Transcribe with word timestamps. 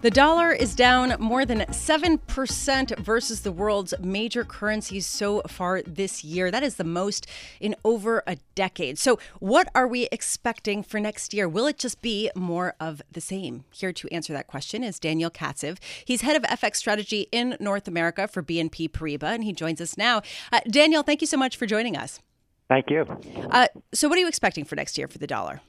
The 0.00 0.10
dollar 0.12 0.52
is 0.52 0.76
down 0.76 1.16
more 1.18 1.44
than 1.44 1.62
7% 1.62 2.98
versus 3.00 3.40
the 3.40 3.50
world's 3.50 3.94
major 3.98 4.44
currencies 4.44 5.06
so 5.06 5.42
far 5.48 5.82
this 5.82 6.22
year. 6.22 6.52
That 6.52 6.62
is 6.62 6.76
the 6.76 6.84
most 6.84 7.26
in 7.58 7.74
over 7.84 8.22
a 8.24 8.36
decade. 8.54 8.96
So, 9.00 9.18
what 9.40 9.68
are 9.74 9.88
we 9.88 10.06
expecting 10.12 10.84
for 10.84 11.00
next 11.00 11.34
year? 11.34 11.48
Will 11.48 11.66
it 11.66 11.78
just 11.78 12.00
be 12.00 12.30
more 12.36 12.76
of 12.78 13.02
the 13.10 13.20
same? 13.20 13.64
Here 13.72 13.92
to 13.92 14.08
answer 14.14 14.32
that 14.32 14.46
question 14.46 14.84
is 14.84 15.00
Daniel 15.00 15.32
Katzive. 15.32 15.78
He's 16.04 16.20
head 16.20 16.36
of 16.36 16.44
FX 16.44 16.76
strategy 16.76 17.26
in 17.32 17.56
North 17.58 17.88
America 17.88 18.28
for 18.28 18.40
BNP 18.40 18.90
Paribas, 18.90 19.34
and 19.34 19.42
he 19.42 19.52
joins 19.52 19.80
us 19.80 19.98
now. 19.98 20.22
Uh, 20.52 20.60
Daniel, 20.70 21.02
thank 21.02 21.22
you 21.22 21.26
so 21.26 21.36
much 21.36 21.56
for 21.56 21.66
joining 21.66 21.96
us. 21.96 22.20
Thank 22.68 22.88
you. 22.88 23.04
Uh, 23.50 23.66
so, 23.92 24.08
what 24.08 24.16
are 24.16 24.20
you 24.20 24.28
expecting 24.28 24.64
for 24.64 24.76
next 24.76 24.96
year 24.96 25.08
for 25.08 25.18
the 25.18 25.26
dollar? 25.26 25.60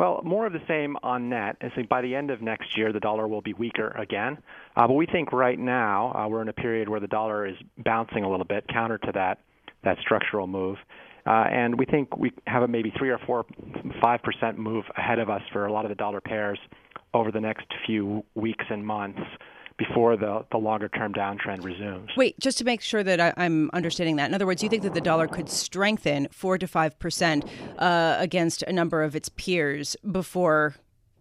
Well, 0.00 0.22
more 0.24 0.46
of 0.46 0.54
the 0.54 0.62
same 0.66 0.96
on 1.02 1.28
net. 1.28 1.56
I 1.60 1.68
think 1.68 1.90
by 1.90 2.00
the 2.00 2.14
end 2.14 2.30
of 2.30 2.40
next 2.40 2.74
year, 2.74 2.90
the 2.90 3.00
dollar 3.00 3.28
will 3.28 3.42
be 3.42 3.52
weaker 3.52 3.88
again. 3.88 4.38
Uh, 4.74 4.86
but 4.86 4.94
we 4.94 5.04
think 5.04 5.30
right 5.30 5.58
now 5.58 6.14
uh, 6.14 6.26
we're 6.26 6.40
in 6.40 6.48
a 6.48 6.54
period 6.54 6.88
where 6.88 7.00
the 7.00 7.06
dollar 7.06 7.46
is 7.46 7.54
bouncing 7.76 8.24
a 8.24 8.30
little 8.30 8.46
bit, 8.46 8.66
counter 8.66 8.96
to 8.96 9.12
that 9.12 9.40
that 9.84 9.98
structural 10.00 10.46
move. 10.46 10.78
Uh, 11.26 11.44
and 11.52 11.78
we 11.78 11.84
think 11.84 12.16
we 12.16 12.32
have 12.46 12.62
a 12.62 12.68
maybe 12.68 12.90
three 12.96 13.10
or 13.10 13.18
four, 13.26 13.44
five 14.00 14.22
percent 14.22 14.58
move 14.58 14.86
ahead 14.96 15.18
of 15.18 15.28
us 15.28 15.42
for 15.52 15.66
a 15.66 15.72
lot 15.72 15.84
of 15.84 15.90
the 15.90 15.94
dollar 15.94 16.22
pairs 16.22 16.58
over 17.12 17.30
the 17.30 17.40
next 17.40 17.66
few 17.84 18.24
weeks 18.34 18.64
and 18.70 18.86
months 18.86 19.20
before 19.80 20.14
the, 20.14 20.44
the 20.52 20.58
longer 20.58 20.88
term 20.90 21.12
downtrend 21.14 21.64
resumes. 21.64 22.10
Wait, 22.14 22.38
just 22.38 22.58
to 22.58 22.64
make 22.64 22.82
sure 22.82 23.02
that 23.02 23.18
I, 23.18 23.32
am 23.38 23.70
understanding 23.72 24.16
that. 24.16 24.28
In 24.28 24.34
other 24.34 24.44
words, 24.46 24.62
you 24.62 24.68
think 24.68 24.82
that 24.82 24.92
the 24.92 25.00
dollar 25.00 25.26
could 25.26 25.48
strengthen 25.48 26.28
4 26.30 26.58
to 26.58 26.66
5% 26.66 27.48
uh, 27.78 28.16
against 28.18 28.62
a 28.64 28.72
number 28.72 29.02
of 29.02 29.16
its 29.16 29.30
peers 29.30 29.96
before 30.12 30.74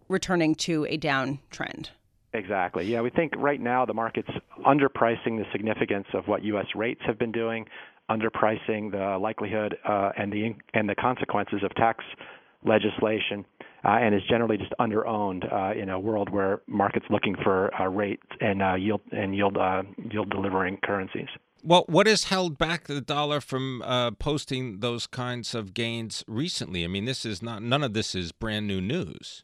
returning 0.09 0.55
to 0.55 0.85
a 0.89 0.97
downtrend? 0.97 1.91
Exactly. 2.33 2.85
Yeah, 2.85 3.02
we 3.02 3.09
think 3.09 3.33
right 3.37 3.61
now 3.61 3.85
the 3.85 3.93
market's 3.93 4.30
underpricing 4.67 5.37
the 5.37 5.45
significance 5.53 6.07
of 6.13 6.27
what 6.27 6.43
U.S. 6.43 6.67
rates 6.75 7.02
have 7.07 7.17
been 7.17 7.31
doing, 7.31 7.65
underpricing 8.11 8.91
the 8.91 9.17
likelihood 9.19 9.77
uh, 9.87 10.11
and 10.17 10.33
the 10.33 10.53
and 10.73 10.87
the 10.87 10.95
consequences 10.95 11.61
of 11.63 11.73
tax 11.75 12.03
legislation 12.65 13.45
and 13.83 14.13
is 14.13 14.22
generally 14.30 14.58
just 14.58 14.73
under-owned 14.80 15.45
uh, 15.52 15.72
in 15.72 15.89
a 15.89 15.99
world 15.99 16.30
where 16.30 16.61
markets 16.67 17.05
looking 17.09 17.35
for 17.44 17.73
uh, 17.80 17.88
rates 17.88 18.25
and 18.41 18.61
uh, 18.61 18.75
yield 18.75 19.02
and 19.11 19.36
yield 19.36 19.58
uh, 19.58 19.83
yield 20.11 20.30
delivering 20.30 20.77
currencies. 20.83 21.27
Well, 21.63 21.83
what 21.88 22.08
has 22.08 22.25
held 22.25 22.58
back 22.58 22.86
the 22.86 23.02
dollar 23.02 23.41
from 23.41 23.81
uh, 23.81 24.11
posting 24.11 24.80
those 24.80 25.08
kinds 25.08 25.53
of 25.53 25.73
gains 25.73 26.23
recently? 26.27 26.86
I 26.86 26.88
mean, 26.88 27.05
this 27.05 27.25
is 27.25 27.41
not 27.41 27.61
none 27.61 27.83
of 27.83 27.94
this 27.94 28.16
is 28.16 28.31
brand 28.31 28.67
new 28.67 28.80
news. 28.80 29.44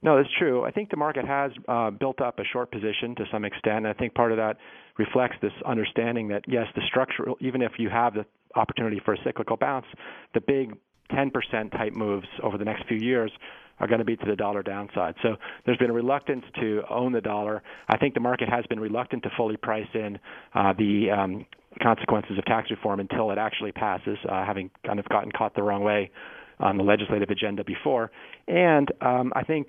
No, 0.00 0.16
that's 0.16 0.32
true. 0.38 0.64
I 0.64 0.70
think 0.70 0.90
the 0.90 0.96
market 0.96 1.26
has 1.26 1.50
uh, 1.66 1.90
built 1.90 2.20
up 2.20 2.38
a 2.38 2.44
short 2.44 2.70
position 2.70 3.16
to 3.16 3.24
some 3.32 3.44
extent. 3.44 3.78
And 3.78 3.88
I 3.88 3.92
think 3.94 4.14
part 4.14 4.30
of 4.30 4.38
that 4.38 4.56
reflects 4.96 5.36
this 5.42 5.52
understanding 5.66 6.28
that 6.28 6.44
yes, 6.46 6.66
the 6.76 6.82
structural, 6.86 7.36
even 7.40 7.62
if 7.62 7.72
you 7.78 7.88
have 7.88 8.14
the 8.14 8.24
opportunity 8.54 9.00
for 9.04 9.14
a 9.14 9.18
cyclical 9.24 9.56
bounce, 9.56 9.86
the 10.34 10.40
big 10.40 10.76
10% 11.10 11.32
type 11.72 11.96
moves 11.96 12.28
over 12.42 12.58
the 12.58 12.64
next 12.64 12.86
few 12.86 12.98
years 12.98 13.32
are 13.80 13.86
going 13.86 13.98
to 13.98 14.04
be 14.04 14.16
to 14.16 14.26
the 14.26 14.36
dollar 14.36 14.62
downside. 14.62 15.14
So 15.22 15.36
there's 15.64 15.78
been 15.78 15.90
a 15.90 15.94
reluctance 15.94 16.44
to 16.60 16.82
own 16.90 17.12
the 17.12 17.20
dollar. 17.20 17.62
I 17.88 17.96
think 17.96 18.14
the 18.14 18.20
market 18.20 18.48
has 18.48 18.64
been 18.66 18.80
reluctant 18.80 19.22
to 19.24 19.30
fully 19.36 19.56
price 19.56 19.88
in 19.94 20.18
uh, 20.54 20.72
the 20.76 21.10
um, 21.10 21.46
consequences 21.82 22.38
of 22.38 22.44
tax 22.44 22.70
reform 22.70 23.00
until 23.00 23.30
it 23.30 23.38
actually 23.38 23.72
passes, 23.72 24.18
uh, 24.28 24.44
having 24.44 24.70
kind 24.84 24.98
of 24.98 25.04
gotten 25.06 25.30
caught 25.32 25.54
the 25.54 25.62
wrong 25.62 25.82
way 25.82 26.10
on 26.60 26.76
the 26.76 26.82
legislative 26.82 27.30
agenda 27.30 27.62
before. 27.64 28.10
And 28.48 28.90
um, 29.00 29.32
I 29.36 29.44
think 29.44 29.68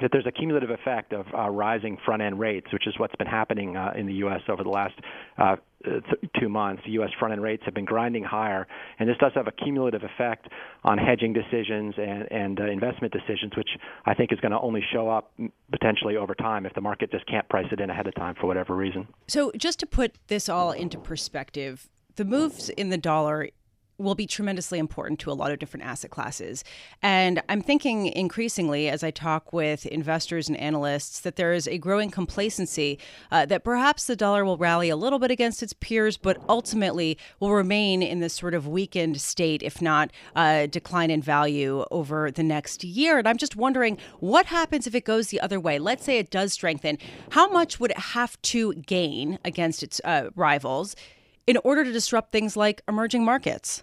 that 0.00 0.10
there's 0.12 0.26
a 0.26 0.32
cumulative 0.32 0.70
effect 0.70 1.12
of 1.12 1.26
uh, 1.34 1.48
rising 1.48 1.98
front 2.04 2.22
end 2.22 2.38
rates, 2.38 2.66
which 2.72 2.86
is 2.86 2.94
what's 2.98 3.14
been 3.16 3.26
happening 3.26 3.76
uh, 3.76 3.92
in 3.96 4.06
the 4.06 4.14
U.S. 4.14 4.40
over 4.48 4.62
the 4.62 4.70
last 4.70 4.94
uh, 5.38 5.56
th- 5.84 6.32
two 6.38 6.48
months. 6.48 6.82
U.S. 6.86 7.10
front 7.18 7.32
end 7.32 7.42
rates 7.42 7.62
have 7.64 7.74
been 7.74 7.84
grinding 7.84 8.24
higher, 8.24 8.66
and 8.98 9.08
this 9.08 9.16
does 9.18 9.32
have 9.34 9.46
a 9.46 9.52
cumulative 9.52 10.02
effect 10.02 10.48
on 10.84 10.98
hedging 10.98 11.32
decisions 11.32 11.94
and, 11.98 12.30
and 12.30 12.60
uh, 12.60 12.64
investment 12.64 13.12
decisions, 13.12 13.56
which 13.56 13.70
I 14.06 14.14
think 14.14 14.32
is 14.32 14.40
going 14.40 14.52
to 14.52 14.60
only 14.60 14.82
show 14.92 15.08
up 15.08 15.32
potentially 15.70 16.16
over 16.16 16.34
time 16.34 16.66
if 16.66 16.74
the 16.74 16.80
market 16.80 17.10
just 17.10 17.26
can't 17.26 17.48
price 17.48 17.66
it 17.70 17.80
in 17.80 17.90
ahead 17.90 18.06
of 18.06 18.14
time 18.14 18.34
for 18.40 18.46
whatever 18.46 18.74
reason. 18.74 19.08
So, 19.28 19.52
just 19.56 19.78
to 19.80 19.86
put 19.86 20.14
this 20.28 20.48
all 20.48 20.72
into 20.72 20.98
perspective, 20.98 21.88
the 22.16 22.24
moves 22.24 22.68
in 22.70 22.90
the 22.90 22.98
dollar 22.98 23.48
will 24.00 24.14
be 24.14 24.26
tremendously 24.26 24.78
important 24.78 25.20
to 25.20 25.30
a 25.30 25.34
lot 25.34 25.50
of 25.50 25.58
different 25.58 25.84
asset 25.84 26.10
classes. 26.10 26.64
And 27.02 27.42
I'm 27.48 27.60
thinking 27.60 28.06
increasingly 28.06 28.88
as 28.88 29.04
I 29.04 29.10
talk 29.10 29.52
with 29.52 29.86
investors 29.86 30.48
and 30.48 30.56
analysts 30.58 31.20
that 31.20 31.36
there 31.36 31.52
is 31.52 31.68
a 31.68 31.78
growing 31.78 32.10
complacency 32.10 32.98
uh, 33.30 33.46
that 33.46 33.64
perhaps 33.64 34.06
the 34.06 34.16
dollar 34.16 34.44
will 34.44 34.56
rally 34.56 34.88
a 34.88 34.96
little 34.96 35.18
bit 35.18 35.30
against 35.30 35.62
its 35.62 35.72
peers, 35.72 36.16
but 36.16 36.38
ultimately 36.48 37.18
will 37.38 37.52
remain 37.52 38.02
in 38.02 38.20
this 38.20 38.34
sort 38.34 38.54
of 38.54 38.66
weakened 38.66 39.20
state, 39.20 39.62
if 39.62 39.80
not 39.82 40.10
uh, 40.34 40.66
decline 40.66 41.10
in 41.10 41.22
value 41.22 41.84
over 41.90 42.30
the 42.30 42.42
next 42.42 42.82
year. 42.84 43.18
And 43.18 43.28
I'm 43.28 43.36
just 43.36 43.56
wondering 43.56 43.98
what 44.18 44.46
happens 44.46 44.86
if 44.86 44.94
it 44.94 45.04
goes 45.04 45.28
the 45.28 45.40
other 45.40 45.60
way? 45.60 45.78
Let's 45.78 46.04
say 46.04 46.18
it 46.18 46.30
does 46.30 46.52
strengthen. 46.52 46.98
How 47.30 47.48
much 47.50 47.78
would 47.78 47.90
it 47.90 47.98
have 47.98 48.40
to 48.42 48.74
gain 48.74 49.38
against 49.44 49.82
its 49.82 50.00
uh, 50.04 50.30
rivals? 50.34 50.96
In 51.46 51.56
order 51.64 51.84
to 51.84 51.92
disrupt 51.92 52.30
things 52.30 52.56
like 52.56 52.82
emerging 52.86 53.24
markets? 53.24 53.82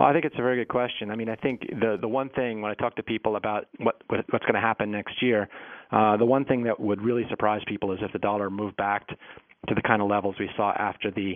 Well, 0.00 0.08
I 0.08 0.14
think 0.14 0.24
it's 0.24 0.36
a 0.38 0.42
very 0.42 0.56
good 0.56 0.68
question. 0.68 1.10
I 1.10 1.14
mean, 1.14 1.28
I 1.28 1.36
think 1.36 1.60
the 1.60 1.98
the 2.00 2.08
one 2.08 2.30
thing 2.30 2.62
when 2.62 2.70
I 2.70 2.74
talk 2.74 2.96
to 2.96 3.02
people 3.02 3.36
about 3.36 3.66
what, 3.80 4.02
what 4.06 4.24
what's 4.30 4.46
going 4.46 4.54
to 4.54 4.60
happen 4.60 4.90
next 4.90 5.22
year, 5.22 5.46
uh, 5.92 6.16
the 6.16 6.24
one 6.24 6.46
thing 6.46 6.62
that 6.62 6.80
would 6.80 7.02
really 7.02 7.26
surprise 7.28 7.60
people 7.66 7.92
is 7.92 7.98
if 8.00 8.10
the 8.10 8.18
dollar 8.18 8.48
moved 8.48 8.78
back 8.78 9.06
to 9.08 9.74
the 9.74 9.82
kind 9.82 10.00
of 10.00 10.08
levels 10.08 10.36
we 10.40 10.48
saw 10.56 10.72
after 10.72 11.10
the 11.10 11.34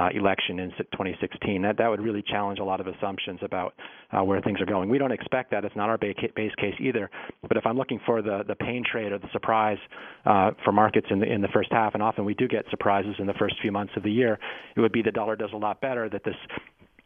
uh, 0.00 0.08
election 0.14 0.60
in 0.60 0.70
2016. 0.70 1.60
That 1.60 1.76
that 1.76 1.88
would 1.88 2.00
really 2.00 2.22
challenge 2.22 2.58
a 2.58 2.64
lot 2.64 2.80
of 2.80 2.86
assumptions 2.86 3.40
about 3.42 3.74
uh, 4.12 4.22
where 4.24 4.40
things 4.40 4.60
are 4.60 4.66
going. 4.66 4.88
We 4.88 4.96
don't 4.98 5.12
expect 5.12 5.50
that. 5.50 5.66
It's 5.66 5.76
not 5.76 5.90
our 5.90 5.98
base 5.98 6.16
case 6.16 6.74
either. 6.80 7.10
But 7.46 7.58
if 7.58 7.66
I'm 7.66 7.76
looking 7.76 8.00
for 8.06 8.22
the 8.22 8.44
the 8.48 8.54
pain 8.54 8.82
trade 8.90 9.12
or 9.12 9.18
the 9.18 9.28
surprise 9.32 9.78
uh, 10.24 10.52
for 10.64 10.72
markets 10.72 11.08
in 11.10 11.18
the 11.18 11.30
in 11.30 11.42
the 11.42 11.48
first 11.48 11.68
half, 11.70 11.92
and 11.92 12.02
often 12.02 12.24
we 12.24 12.32
do 12.32 12.48
get 12.48 12.64
surprises 12.70 13.14
in 13.18 13.26
the 13.26 13.34
first 13.34 13.56
few 13.60 13.72
months 13.72 13.92
of 13.94 14.02
the 14.02 14.10
year, 14.10 14.38
it 14.74 14.80
would 14.80 14.92
be 14.92 15.02
the 15.02 15.12
dollar 15.12 15.36
does 15.36 15.50
a 15.52 15.58
lot 15.58 15.82
better. 15.82 16.08
That 16.08 16.24
this 16.24 16.36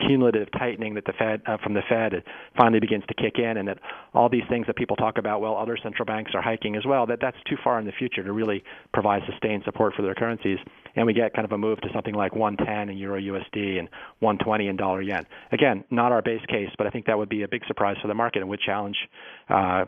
cumulative 0.06 0.48
tightening 0.52 0.94
that 0.94 1.04
the 1.04 1.12
Fed 1.18 1.42
uh, 1.46 1.56
from 1.62 1.74
the 1.74 1.82
Fed 1.88 2.22
finally 2.56 2.80
begins 2.80 3.04
to 3.08 3.14
kick 3.14 3.38
in, 3.38 3.56
and 3.56 3.68
that 3.68 3.78
all 4.14 4.28
these 4.28 4.44
things 4.48 4.66
that 4.66 4.76
people 4.76 4.96
talk 4.96 5.18
about, 5.18 5.40
well, 5.40 5.56
other 5.56 5.76
central 5.82 6.06
banks 6.06 6.32
are 6.34 6.42
hiking 6.42 6.76
as 6.76 6.84
well. 6.86 7.06
That 7.06 7.18
that's 7.20 7.36
too 7.48 7.56
far 7.62 7.78
in 7.78 7.86
the 7.86 7.92
future 7.92 8.22
to 8.22 8.32
really 8.32 8.62
provide 8.92 9.22
sustained 9.30 9.62
support 9.64 9.94
for 9.94 10.02
their 10.02 10.14
currencies, 10.14 10.58
and 10.96 11.06
we 11.06 11.12
get 11.12 11.34
kind 11.34 11.44
of 11.44 11.52
a 11.52 11.58
move 11.58 11.80
to 11.80 11.88
something 11.92 12.14
like 12.14 12.34
110 12.34 12.88
in 12.88 12.98
Euro 12.98 13.20
USD 13.20 13.78
and 13.78 13.88
120 14.20 14.68
in 14.68 14.76
Dollar 14.76 15.02
Yen. 15.02 15.26
Again, 15.52 15.84
not 15.90 16.12
our 16.12 16.22
base 16.22 16.44
case, 16.48 16.70
but 16.78 16.86
I 16.86 16.90
think 16.90 17.06
that 17.06 17.18
would 17.18 17.28
be 17.28 17.42
a 17.42 17.48
big 17.48 17.62
surprise 17.66 17.96
for 18.00 18.08
the 18.08 18.14
market 18.14 18.40
and 18.40 18.48
would 18.48 18.60
challenge 18.60 18.96
uh, 19.48 19.84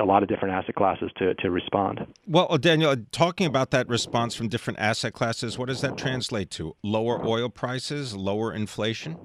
a 0.00 0.04
lot 0.04 0.22
of 0.22 0.28
different 0.28 0.54
asset 0.54 0.74
classes 0.74 1.10
to 1.18 1.34
to 1.34 1.50
respond. 1.50 2.06
Well, 2.26 2.46
uh, 2.50 2.56
Daniel, 2.56 2.90
uh, 2.90 2.96
talking 3.10 3.46
about 3.46 3.70
that 3.70 3.88
response 3.88 4.34
from 4.34 4.48
different 4.48 4.78
asset 4.78 5.12
classes, 5.12 5.58
what 5.58 5.66
does 5.66 5.80
that 5.80 5.96
translate 5.96 6.50
to? 6.52 6.76
Lower 6.82 7.24
oil 7.24 7.48
prices, 7.48 8.14
lower 8.14 8.52
inflation? 8.52 9.16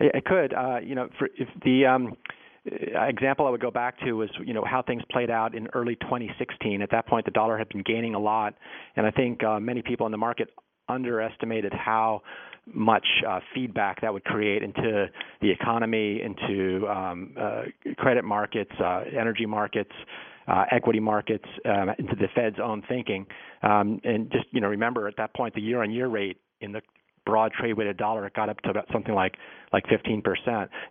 It 0.00 0.24
could. 0.24 0.52
Uh, 0.52 0.78
you 0.82 0.94
know, 0.94 1.08
for, 1.18 1.28
if 1.38 1.48
the 1.64 1.86
um, 1.86 2.16
example 2.64 3.46
I 3.46 3.50
would 3.50 3.60
go 3.60 3.70
back 3.70 3.98
to 4.04 4.22
is 4.22 4.30
you 4.44 4.54
know 4.54 4.64
how 4.64 4.82
things 4.82 5.02
played 5.10 5.30
out 5.30 5.54
in 5.54 5.68
early 5.74 5.96
2016. 5.96 6.82
At 6.82 6.90
that 6.90 7.06
point, 7.06 7.24
the 7.24 7.30
dollar 7.30 7.58
had 7.58 7.68
been 7.68 7.82
gaining 7.82 8.14
a 8.14 8.18
lot, 8.18 8.54
and 8.96 9.06
I 9.06 9.10
think 9.10 9.42
uh, 9.42 9.60
many 9.60 9.82
people 9.82 10.06
in 10.06 10.12
the 10.12 10.18
market 10.18 10.48
underestimated 10.88 11.72
how 11.72 12.22
much 12.66 13.06
uh, 13.28 13.40
feedback 13.54 14.00
that 14.00 14.12
would 14.12 14.24
create 14.24 14.62
into 14.62 15.06
the 15.40 15.50
economy, 15.50 16.22
into 16.22 16.86
um, 16.88 17.34
uh, 17.38 17.62
credit 17.98 18.24
markets, 18.24 18.72
uh, 18.80 19.02
energy 19.18 19.46
markets. 19.46 19.92
Uh, 20.46 20.66
equity 20.72 21.00
markets 21.00 21.46
um, 21.64 21.88
into 21.98 22.14
the 22.16 22.28
Fed's 22.34 22.58
own 22.62 22.82
thinking, 22.86 23.24
um, 23.62 23.98
and 24.04 24.30
just 24.30 24.44
you 24.50 24.60
know 24.60 24.68
remember 24.68 25.08
at 25.08 25.16
that 25.16 25.34
point 25.34 25.54
the 25.54 25.60
year-on-year 25.62 26.06
rate 26.06 26.36
in 26.60 26.70
the 26.70 26.82
broad 27.26 27.52
trade 27.52 27.74
weighted 27.74 27.96
dollar, 27.96 28.26
it 28.26 28.34
got 28.34 28.48
up 28.48 28.60
to 28.62 28.70
about 28.70 28.86
something 28.92 29.14
like 29.14 29.34
like 29.72 29.84
15%. 29.86 30.22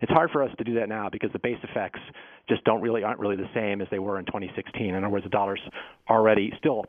It's 0.02 0.12
hard 0.12 0.30
for 0.30 0.42
us 0.42 0.50
to 0.58 0.64
do 0.64 0.74
that 0.74 0.88
now 0.88 1.08
because 1.10 1.30
the 1.32 1.38
base 1.38 1.58
effects 1.62 2.00
just 2.48 2.62
don't 2.64 2.82
really 2.82 3.02
aren't 3.02 3.18
really 3.18 3.36
the 3.36 3.48
same 3.54 3.80
as 3.80 3.88
they 3.90 3.98
were 3.98 4.18
in 4.18 4.26
2016. 4.26 4.94
In 4.94 4.96
other 4.96 5.08
words, 5.08 5.24
the 5.24 5.30
dollar's 5.30 5.62
already 6.08 6.52
still 6.58 6.84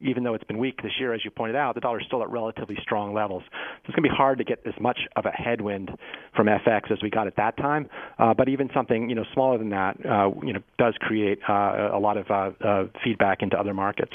even 0.00 0.24
though 0.24 0.34
it's 0.34 0.44
been 0.44 0.58
weak 0.58 0.82
this 0.82 0.92
year, 0.98 1.12
as 1.12 1.24
you 1.24 1.30
pointed 1.30 1.56
out, 1.56 1.74
the 1.74 1.80
dollar 1.80 2.00
is 2.00 2.06
still 2.06 2.22
at 2.22 2.30
relatively 2.30 2.76
strong 2.82 3.14
levels. 3.14 3.42
So 3.50 3.58
it's 3.86 3.96
going 3.96 4.04
to 4.04 4.10
be 4.10 4.14
hard 4.14 4.38
to 4.38 4.44
get 4.44 4.60
as 4.66 4.74
much 4.80 4.98
of 5.16 5.26
a 5.26 5.30
headwind 5.30 5.90
from 6.34 6.46
FX 6.46 6.90
as 6.90 6.98
we 7.02 7.10
got 7.10 7.26
at 7.26 7.36
that 7.36 7.56
time. 7.56 7.88
Uh, 8.18 8.34
but 8.34 8.48
even 8.48 8.70
something 8.74 9.08
you 9.08 9.14
know 9.14 9.24
smaller 9.32 9.58
than 9.58 9.70
that, 9.70 9.96
uh, 10.06 10.30
you 10.42 10.52
know, 10.52 10.60
does 10.78 10.94
create 11.00 11.38
uh, 11.48 11.90
a 11.92 11.98
lot 11.98 12.16
of 12.16 12.30
uh, 12.30 12.50
uh, 12.66 12.86
feedback 13.02 13.42
into 13.42 13.58
other 13.58 13.74
markets. 13.74 14.12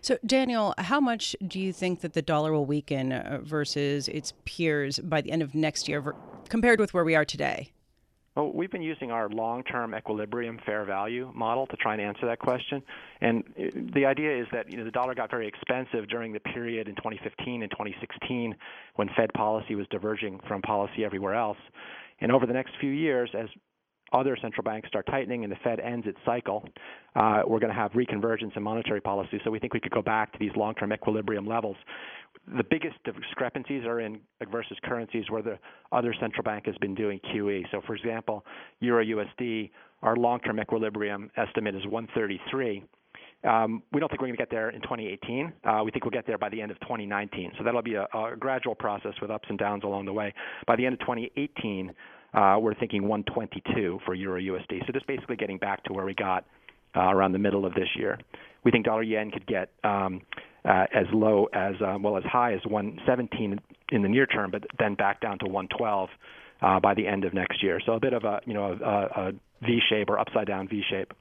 So 0.00 0.18
Daniel, 0.26 0.74
how 0.78 1.00
much 1.00 1.36
do 1.46 1.60
you 1.60 1.72
think 1.72 2.00
that 2.00 2.12
the 2.12 2.22
dollar 2.22 2.52
will 2.52 2.66
weaken 2.66 3.12
uh, 3.12 3.40
versus 3.42 4.08
its 4.08 4.32
peers 4.44 4.98
by 4.98 5.20
the 5.20 5.30
end 5.30 5.42
of 5.42 5.54
next 5.54 5.88
year, 5.88 6.14
compared 6.48 6.80
with 6.80 6.94
where 6.94 7.04
we 7.04 7.14
are 7.14 7.24
today? 7.24 7.72
Well, 8.38 8.52
we've 8.54 8.70
been 8.70 8.82
using 8.82 9.10
our 9.10 9.28
long-term 9.28 9.96
equilibrium 9.96 10.60
fair 10.64 10.84
value 10.84 11.32
model 11.34 11.66
to 11.66 11.76
try 11.76 11.94
and 11.94 12.00
answer 12.00 12.24
that 12.26 12.38
question. 12.38 12.80
And 13.20 13.42
the 13.92 14.06
idea 14.06 14.40
is 14.40 14.46
that 14.52 14.70
you 14.70 14.78
know 14.78 14.84
the 14.84 14.92
dollar 14.92 15.12
got 15.16 15.28
very 15.28 15.48
expensive 15.48 16.08
during 16.08 16.32
the 16.32 16.38
period 16.38 16.86
in 16.86 16.94
2015 16.94 17.62
and 17.62 17.70
2016 17.72 18.54
when 18.94 19.10
Fed 19.16 19.32
policy 19.32 19.74
was 19.74 19.88
diverging 19.88 20.38
from 20.46 20.62
policy 20.62 21.04
everywhere 21.04 21.34
else. 21.34 21.58
And 22.20 22.30
over 22.30 22.46
the 22.46 22.52
next 22.52 22.74
few 22.80 22.92
years, 22.92 23.28
as 23.36 23.48
other 24.12 24.36
central 24.40 24.64
banks 24.64 24.88
start 24.88 25.06
tightening 25.06 25.44
and 25.44 25.52
the 25.52 25.58
Fed 25.62 25.80
ends 25.80 26.06
its 26.06 26.18
cycle, 26.24 26.68
uh, 27.16 27.42
we're 27.46 27.58
going 27.58 27.72
to 27.72 27.78
have 27.78 27.92
reconvergence 27.92 28.56
in 28.56 28.62
monetary 28.62 29.00
policy. 29.00 29.40
So 29.44 29.50
we 29.50 29.58
think 29.58 29.74
we 29.74 29.80
could 29.80 29.92
go 29.92 30.02
back 30.02 30.32
to 30.32 30.38
these 30.38 30.52
long-term 30.56 30.92
equilibrium 30.92 31.46
levels 31.46 31.76
the 32.56 32.64
biggest 32.64 32.96
discrepancies 33.04 33.84
are 33.84 34.00
in 34.00 34.20
versus 34.50 34.76
currencies 34.84 35.24
where 35.28 35.42
the 35.42 35.58
other 35.92 36.14
central 36.20 36.42
bank 36.42 36.66
has 36.66 36.76
been 36.78 36.94
doing 36.94 37.20
QE. 37.32 37.64
So, 37.70 37.80
for 37.86 37.94
example, 37.94 38.44
Euro 38.80 39.04
USD, 39.04 39.70
our 40.02 40.16
long-term 40.16 40.60
equilibrium 40.60 41.30
estimate 41.36 41.74
is 41.74 41.84
133. 41.86 42.84
Um, 43.44 43.82
we 43.92 44.00
don't 44.00 44.08
think 44.08 44.20
we're 44.20 44.26
going 44.26 44.36
to 44.36 44.42
get 44.42 44.50
there 44.50 44.70
in 44.70 44.80
2018. 44.82 45.52
Uh, 45.64 45.82
we 45.84 45.90
think 45.90 46.04
we'll 46.04 46.10
get 46.10 46.26
there 46.26 46.38
by 46.38 46.48
the 46.48 46.60
end 46.60 46.70
of 46.72 46.80
2019. 46.80 47.52
So 47.56 47.64
that'll 47.64 47.82
be 47.82 47.94
a, 47.94 48.06
a, 48.12 48.36
gradual 48.36 48.74
process 48.74 49.12
with 49.22 49.30
ups 49.30 49.46
and 49.48 49.58
downs 49.58 49.84
along 49.84 50.06
the 50.06 50.12
way. 50.12 50.34
By 50.66 50.74
the 50.74 50.84
end 50.84 50.94
of 50.94 51.00
2018, 51.00 51.90
uh, 51.90 51.92
we're 52.34 52.74
thinking 52.74 53.08
122 53.08 54.00
for 54.04 54.14
Euro 54.14 54.40
USD. 54.40 54.86
So 54.86 54.92
just 54.92 55.06
basically 55.06 55.36
getting 55.36 55.58
back 55.58 55.84
to 55.84 55.92
where 55.92 56.04
we 56.04 56.14
got 56.14 56.44
uh, 56.96 57.00
around 57.00 57.32
the 57.32 57.38
middle 57.38 57.64
of 57.64 57.74
this 57.74 57.88
year. 57.96 58.18
We 58.64 58.70
think 58.70 58.86
dollar 58.86 59.02
yen 59.02 59.30
could 59.30 59.46
get 59.46 59.70
um, 59.84 60.22
uh, 60.64 60.86
as 60.94 61.06
low 61.12 61.46
as 61.52 61.74
uh, 61.80 61.96
well 62.00 62.16
as 62.16 62.24
high 62.24 62.54
as 62.54 62.60
117 62.66 63.60
in 63.92 64.02
the 64.02 64.08
near 64.08 64.26
term, 64.26 64.50
but 64.50 64.64
then 64.78 64.94
back 64.94 65.20
down 65.20 65.38
to 65.38 65.46
112 65.46 66.08
uh, 66.60 66.80
by 66.80 66.94
the 66.94 67.06
end 67.06 67.24
of 67.24 67.32
next 67.32 67.62
year. 67.62 67.80
So 67.84 67.92
a 67.92 68.00
bit 68.00 68.12
of 68.12 68.24
a 68.24 68.40
you 68.44 68.54
know 68.54 68.72
a, 68.72 69.20
a 69.20 69.32
V 69.62 69.80
shape 69.88 70.08
or 70.10 70.18
upside 70.18 70.46
down 70.46 70.68
V 70.68 70.82
shape. 70.88 71.12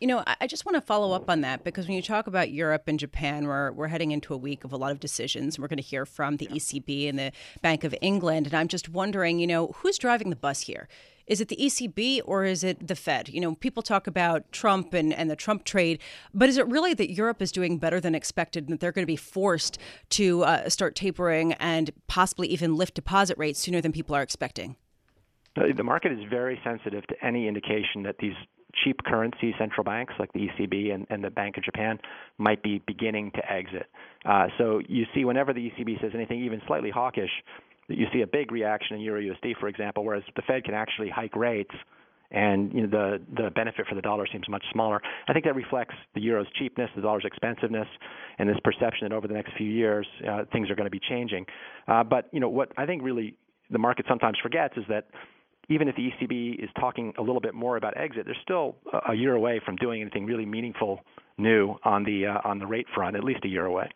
You 0.00 0.06
know, 0.06 0.24
I 0.26 0.46
just 0.46 0.64
want 0.64 0.76
to 0.76 0.80
follow 0.80 1.12
up 1.12 1.28
on 1.28 1.42
that 1.42 1.62
because 1.62 1.86
when 1.86 1.96
you 1.96 2.02
talk 2.02 2.26
about 2.26 2.50
Europe 2.50 2.84
and 2.86 2.98
Japan, 2.98 3.46
we're, 3.46 3.70
we're 3.72 3.88
heading 3.88 4.12
into 4.12 4.32
a 4.32 4.36
week 4.36 4.64
of 4.64 4.72
a 4.72 4.76
lot 4.76 4.92
of 4.92 5.00
decisions. 5.00 5.58
We're 5.58 5.68
going 5.68 5.76
to 5.76 5.82
hear 5.82 6.06
from 6.06 6.38
the 6.38 6.46
ECB 6.46 7.08
and 7.08 7.18
the 7.18 7.32
Bank 7.60 7.84
of 7.84 7.94
England. 8.00 8.46
And 8.46 8.54
I'm 8.54 8.68
just 8.68 8.88
wondering, 8.88 9.38
you 9.38 9.46
know, 9.46 9.68
who's 9.76 9.98
driving 9.98 10.30
the 10.30 10.36
bus 10.36 10.62
here? 10.62 10.88
Is 11.26 11.40
it 11.40 11.46
the 11.46 11.56
ECB 11.56 12.22
or 12.24 12.44
is 12.44 12.64
it 12.64 12.88
the 12.88 12.96
Fed? 12.96 13.28
You 13.28 13.40
know, 13.40 13.54
people 13.54 13.84
talk 13.84 14.08
about 14.08 14.50
Trump 14.50 14.92
and, 14.94 15.12
and 15.12 15.30
the 15.30 15.36
Trump 15.36 15.64
trade, 15.64 16.00
but 16.34 16.48
is 16.48 16.58
it 16.58 16.66
really 16.66 16.92
that 16.94 17.12
Europe 17.12 17.40
is 17.40 17.52
doing 17.52 17.78
better 17.78 18.00
than 18.00 18.16
expected 18.16 18.64
and 18.64 18.72
that 18.72 18.80
they're 18.80 18.90
going 18.90 19.04
to 19.04 19.06
be 19.06 19.14
forced 19.14 19.78
to 20.10 20.42
uh, 20.42 20.68
start 20.68 20.96
tapering 20.96 21.52
and 21.54 21.92
possibly 22.08 22.48
even 22.48 22.74
lift 22.74 22.94
deposit 22.94 23.38
rates 23.38 23.60
sooner 23.60 23.80
than 23.80 23.92
people 23.92 24.16
are 24.16 24.22
expecting? 24.22 24.74
The 25.54 25.84
market 25.84 26.10
is 26.10 26.18
very 26.28 26.60
sensitive 26.64 27.06
to 27.06 27.14
any 27.24 27.46
indication 27.46 28.02
that 28.02 28.16
these 28.18 28.34
cheap 28.84 29.02
currency 29.04 29.54
central 29.58 29.84
banks 29.84 30.14
like 30.18 30.32
the 30.32 30.48
ECB 30.48 30.94
and, 30.94 31.06
and 31.10 31.22
the 31.22 31.30
Bank 31.30 31.56
of 31.56 31.64
Japan 31.64 31.98
might 32.38 32.62
be 32.62 32.82
beginning 32.86 33.30
to 33.32 33.52
exit. 33.52 33.86
Uh, 34.24 34.46
so 34.58 34.80
you 34.88 35.04
see, 35.14 35.24
whenever 35.24 35.52
the 35.52 35.70
ECB 35.70 36.00
says 36.00 36.12
anything 36.14 36.42
even 36.44 36.60
slightly 36.66 36.90
hawkish, 36.90 37.30
you 37.88 38.06
see 38.12 38.20
a 38.22 38.26
big 38.26 38.52
reaction 38.52 38.96
in 38.96 39.02
Euro 39.02 39.20
USD, 39.20 39.56
for 39.58 39.68
example, 39.68 40.04
whereas 40.04 40.22
the 40.36 40.42
Fed 40.42 40.64
can 40.64 40.74
actually 40.74 41.10
hike 41.10 41.34
rates 41.34 41.74
and 42.30 42.72
you 42.72 42.86
know 42.86 42.88
the 42.88 43.42
the 43.42 43.50
benefit 43.50 43.86
for 43.88 43.94
the 43.94 44.02
dollar 44.02 44.26
seems 44.30 44.48
much 44.48 44.62
smaller. 44.72 45.00
I 45.28 45.32
think 45.32 45.44
that 45.44 45.54
reflects 45.54 45.94
the 46.14 46.20
euro's 46.20 46.46
cheapness, 46.58 46.90
the 46.94 47.02
dollar's 47.02 47.24
expensiveness, 47.24 47.88
and 48.38 48.48
this 48.48 48.58
perception 48.62 49.08
that 49.08 49.14
over 49.14 49.26
the 49.26 49.34
next 49.34 49.52
few 49.56 49.68
years 49.68 50.06
uh, 50.28 50.44
things 50.52 50.70
are 50.70 50.76
going 50.76 50.86
to 50.86 50.90
be 50.90 51.00
changing. 51.00 51.46
Uh, 51.88 52.04
but 52.04 52.28
you 52.32 52.40
know 52.40 52.48
what 52.48 52.72
I 52.76 52.86
think 52.86 53.02
really 53.02 53.34
the 53.70 53.78
market 53.78 54.06
sometimes 54.08 54.38
forgets 54.42 54.76
is 54.76 54.84
that 54.88 55.06
even 55.70 55.88
if 55.88 55.94
the 55.96 56.10
ECB 56.10 56.62
is 56.62 56.68
talking 56.78 57.14
a 57.16 57.22
little 57.22 57.40
bit 57.40 57.54
more 57.54 57.76
about 57.76 57.96
exit, 57.96 58.26
they're 58.26 58.36
still 58.42 58.74
a 59.08 59.14
year 59.14 59.34
away 59.34 59.60
from 59.64 59.76
doing 59.76 60.02
anything 60.02 60.26
really 60.26 60.44
meaningful 60.44 61.00
new 61.38 61.76
on 61.84 62.04
the 62.04 62.26
uh, 62.26 62.48
on 62.48 62.58
the 62.58 62.66
rate 62.66 62.86
front, 62.94 63.16
at 63.16 63.24
least 63.24 63.44
a 63.44 63.48
year 63.48 63.64
away. 63.64 63.88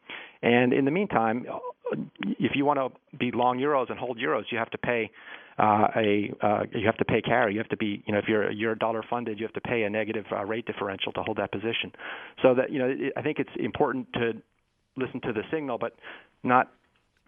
And 0.43 0.73
in 0.73 0.85
the 0.85 0.91
meantime, 0.91 1.45
if 2.23 2.53
you 2.55 2.65
want 2.65 2.79
to 2.79 3.17
be 3.17 3.33
long 3.33 3.59
euros 3.59 3.91
and 3.91 3.99
hold 3.99 4.19
euros, 4.19 4.45
you 4.51 4.59
have 4.59 4.71
to 4.71 4.79
pay 4.79 5.11
uh, 5.59 5.89
a 5.97 6.33
uh, 6.41 6.61
you 6.73 6.87
have 6.87 6.97
to 6.97 7.05
pay 7.05 7.21
carry. 7.21 7.53
You 7.53 7.59
have 7.59 7.69
to 7.69 7.77
be 7.77 8.03
you 8.07 8.13
know 8.13 8.21
if 8.21 8.27
you're 8.29 8.51
you're 8.53 8.77
dollar 8.77 9.03
funded, 9.11 9.41
you 9.41 9.45
have 9.45 9.55
to 9.55 9.61
pay 9.61 9.83
a 9.83 9.91
negative 9.91 10.27
uh, 10.33 10.45
rate 10.45 10.67
differential 10.67 11.13
to 11.13 11.23
hold 11.23 11.39
that 11.39 11.51
position. 11.51 11.93
So 12.43 12.55
that 12.55 12.71
you 12.71 12.79
know 12.79 12.95
I 13.17 13.23
think 13.23 13.41
it's 13.41 13.51
important 13.59 14.13
to 14.15 14.33
listen 14.97 15.21
to 15.23 15.33
the 15.33 15.43
signal, 15.53 15.77
but 15.79 15.97
not 16.45 16.71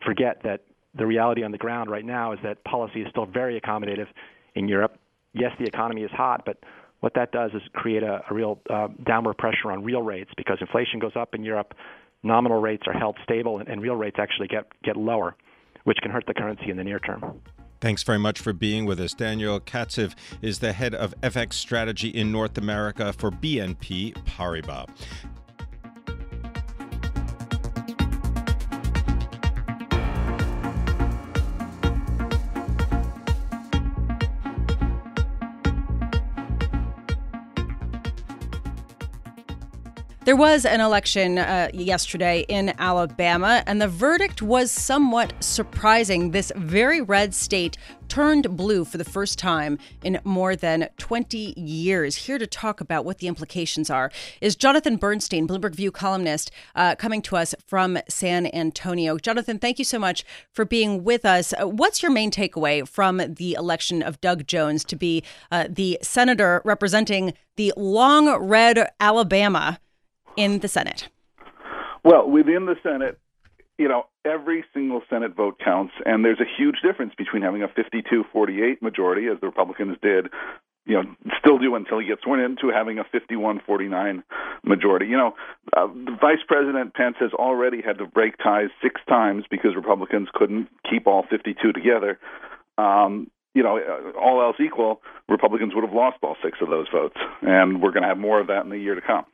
forget 0.05 0.41
that 0.45 0.63
the 0.97 1.07
reality 1.07 1.43
on 1.43 1.53
the 1.53 1.59
ground 1.59 1.91
right 1.91 2.05
now 2.05 2.33
is 2.33 2.39
that 2.43 2.63
policy 2.65 3.03
is 3.03 3.09
still 3.11 3.27
very 3.27 3.61
accommodative 3.61 4.07
in 4.57 4.69
Europe. 4.69 4.99
Yes, 5.33 5.53
the 5.59 5.67
economy 5.67 6.03
is 6.03 6.11
hot, 6.11 6.43
but 6.45 6.59
what 7.01 7.15
that 7.15 7.31
does 7.31 7.53
is 7.53 7.63
create 7.75 8.03
a, 8.03 8.23
a 8.29 8.35
real 8.35 8.59
uh, 8.69 8.89
downward 9.05 9.39
pressure 9.39 9.71
on 9.71 9.85
real 9.85 10.03
rates 10.03 10.31
because 10.37 10.59
inflation 10.61 10.99
goes 10.99 11.13
up 11.15 11.35
in 11.35 11.45
Europe 11.45 11.75
nominal 12.27 12.61
rates 12.61 12.83
are 12.87 12.93
held 12.93 13.17
stable 13.23 13.59
and, 13.59 13.69
and 13.69 13.81
real 13.81 13.97
rates 13.97 14.17
actually 14.19 14.49
get, 14.49 14.67
get 14.83 14.97
lower, 14.97 15.37
which 15.85 15.99
can 16.03 16.11
hurt 16.11 16.25
the 16.27 16.35
currency 16.35 16.71
in 16.71 16.77
the 16.77 16.85
near 16.85 16.99
term. 16.99 17.41
Thanks 17.81 18.03
very 18.03 18.19
much 18.19 18.41
for 18.41 18.53
being 18.53 18.87
with 18.87 18.99
us. 18.99 19.13
Daniel 19.15 19.61
Katzive 19.61 20.15
is 20.43 20.59
the 20.59 20.73
head 20.73 20.95
of 20.95 21.15
FX 21.21 21.55
strategy 21.55 22.09
in 22.09 22.33
North 22.33 22.59
America 22.59 23.13
for 23.13 23.31
BNP 23.31 24.15
Paribas. 24.25 24.89
There 40.27 40.35
was 40.35 40.65
an 40.65 40.81
election 40.81 41.39
uh, 41.39 41.69
yesterday 41.73 42.45
in 42.49 42.75
Alabama, 42.81 43.63
and 43.65 43.81
the 43.81 43.87
verdict 43.87 44.43
was 44.43 44.73
somewhat 44.73 45.33
surprising. 45.39 46.33
This 46.33 46.51
very 46.57 47.01
red 47.01 47.33
state 47.33 47.79
turned 48.09 48.57
blue 48.57 48.85
for 48.85 48.99
the 48.99 49.05
first 49.05 49.39
time 49.39 49.79
in 50.03 50.19
more 50.25 50.57
than 50.57 50.89
20 50.99 51.55
years. 51.57 52.17
Here 52.17 52.39
to 52.39 52.47
talk 52.49 52.81
about 52.81 53.05
what 53.05 53.19
the 53.19 53.29
implications 53.29 53.89
are 53.89 54.11
is 54.41 54.57
Jonathan 54.57 54.97
Bernstein, 54.97 55.47
Bloomberg 55.47 55.77
View 55.77 55.93
columnist, 55.93 56.51
uh, 56.75 56.97
coming 56.97 57.23
to 57.23 57.37
us 57.37 57.55
from 57.65 57.97
San 58.09 58.53
Antonio. 58.53 59.19
Jonathan, 59.19 59.61
thank 59.61 59.79
you 59.79 59.85
so 59.85 60.01
much 60.01 60.25
for 60.51 60.65
being 60.65 61.05
with 61.05 61.25
us. 61.25 61.53
Uh, 61.53 61.69
what's 61.69 62.03
your 62.03 62.11
main 62.11 62.33
takeaway 62.33 62.87
from 62.87 63.19
the 63.19 63.53
election 63.53 64.03
of 64.03 64.21
Doug 64.21 64.49
Jones 64.49 64.85
to 64.87 64.97
be 64.97 65.23
uh, 65.53 65.67
the 65.71 66.01
senator 66.03 66.63
representing 66.65 67.33
the 67.55 67.73
long 67.77 68.37
red 68.43 68.89
Alabama? 68.99 69.79
In 70.37 70.61
the 70.61 70.69
Senate? 70.69 71.09
Well, 72.05 72.29
within 72.29 72.67
the 72.67 72.77
Senate, 72.83 73.19
you 73.79 73.89
know, 73.89 74.07
every 74.25 74.65
single 74.73 75.03
Senate 75.11 75.35
vote 75.35 75.59
counts, 75.63 75.93
and 76.05 76.25
there's 76.25 76.41
a 76.41 76.47
huge 76.57 76.77
difference 76.83 77.15
between 77.17 77.43
having 77.43 77.63
a 77.63 77.69
52-48 77.69 78.81
majority, 78.81 79.27
as 79.27 79.39
the 79.41 79.47
Republicans 79.47 79.97
did, 80.01 80.29
you 80.87 80.95
know, 80.95 81.03
still 81.39 81.59
do 81.59 81.75
until 81.75 81.99
he 81.99 82.07
gets 82.07 82.23
sworn 82.23 82.41
in, 82.41 82.57
to 82.57 82.69
having 82.69 82.99
a 82.99 83.05
51-49 83.05 84.23
majority. 84.63 85.07
You 85.07 85.17
know, 85.17 85.35
uh, 85.77 85.89
Vice 86.21 86.39
President 86.47 86.95
Pence 86.95 87.17
has 87.21 87.33
already 87.33 87.83
had 87.83 87.99
to 87.99 88.07
break 88.07 88.39
ties 88.39 88.71
six 88.81 89.01
times 89.09 89.45
because 89.51 89.75
Republicans 89.75 90.29
couldn't 90.33 90.69
keep 90.89 91.07
all 91.07 91.25
52 91.29 91.73
together. 91.73 92.19
Um, 92.79 93.31
you 93.55 93.63
know, 93.63 93.81
all 94.21 94.41
else 94.43 94.57
equal, 94.61 95.01
Republicans 95.29 95.75
would 95.75 95.83
have 95.83 95.95
lost 95.95 96.19
all 96.23 96.37
six 96.43 96.59
of 96.61 96.69
those 96.69 96.87
votes, 96.93 97.17
and 97.43 97.83
we're 97.83 97.91
going 97.91 98.03
to 98.03 98.09
have 98.09 98.19
more 98.19 98.39
of 98.39 98.47
that 98.47 98.65
in 98.65 98.71
the 98.71 98.79
year 98.79 98.95
to 98.95 99.01
come. 99.01 99.25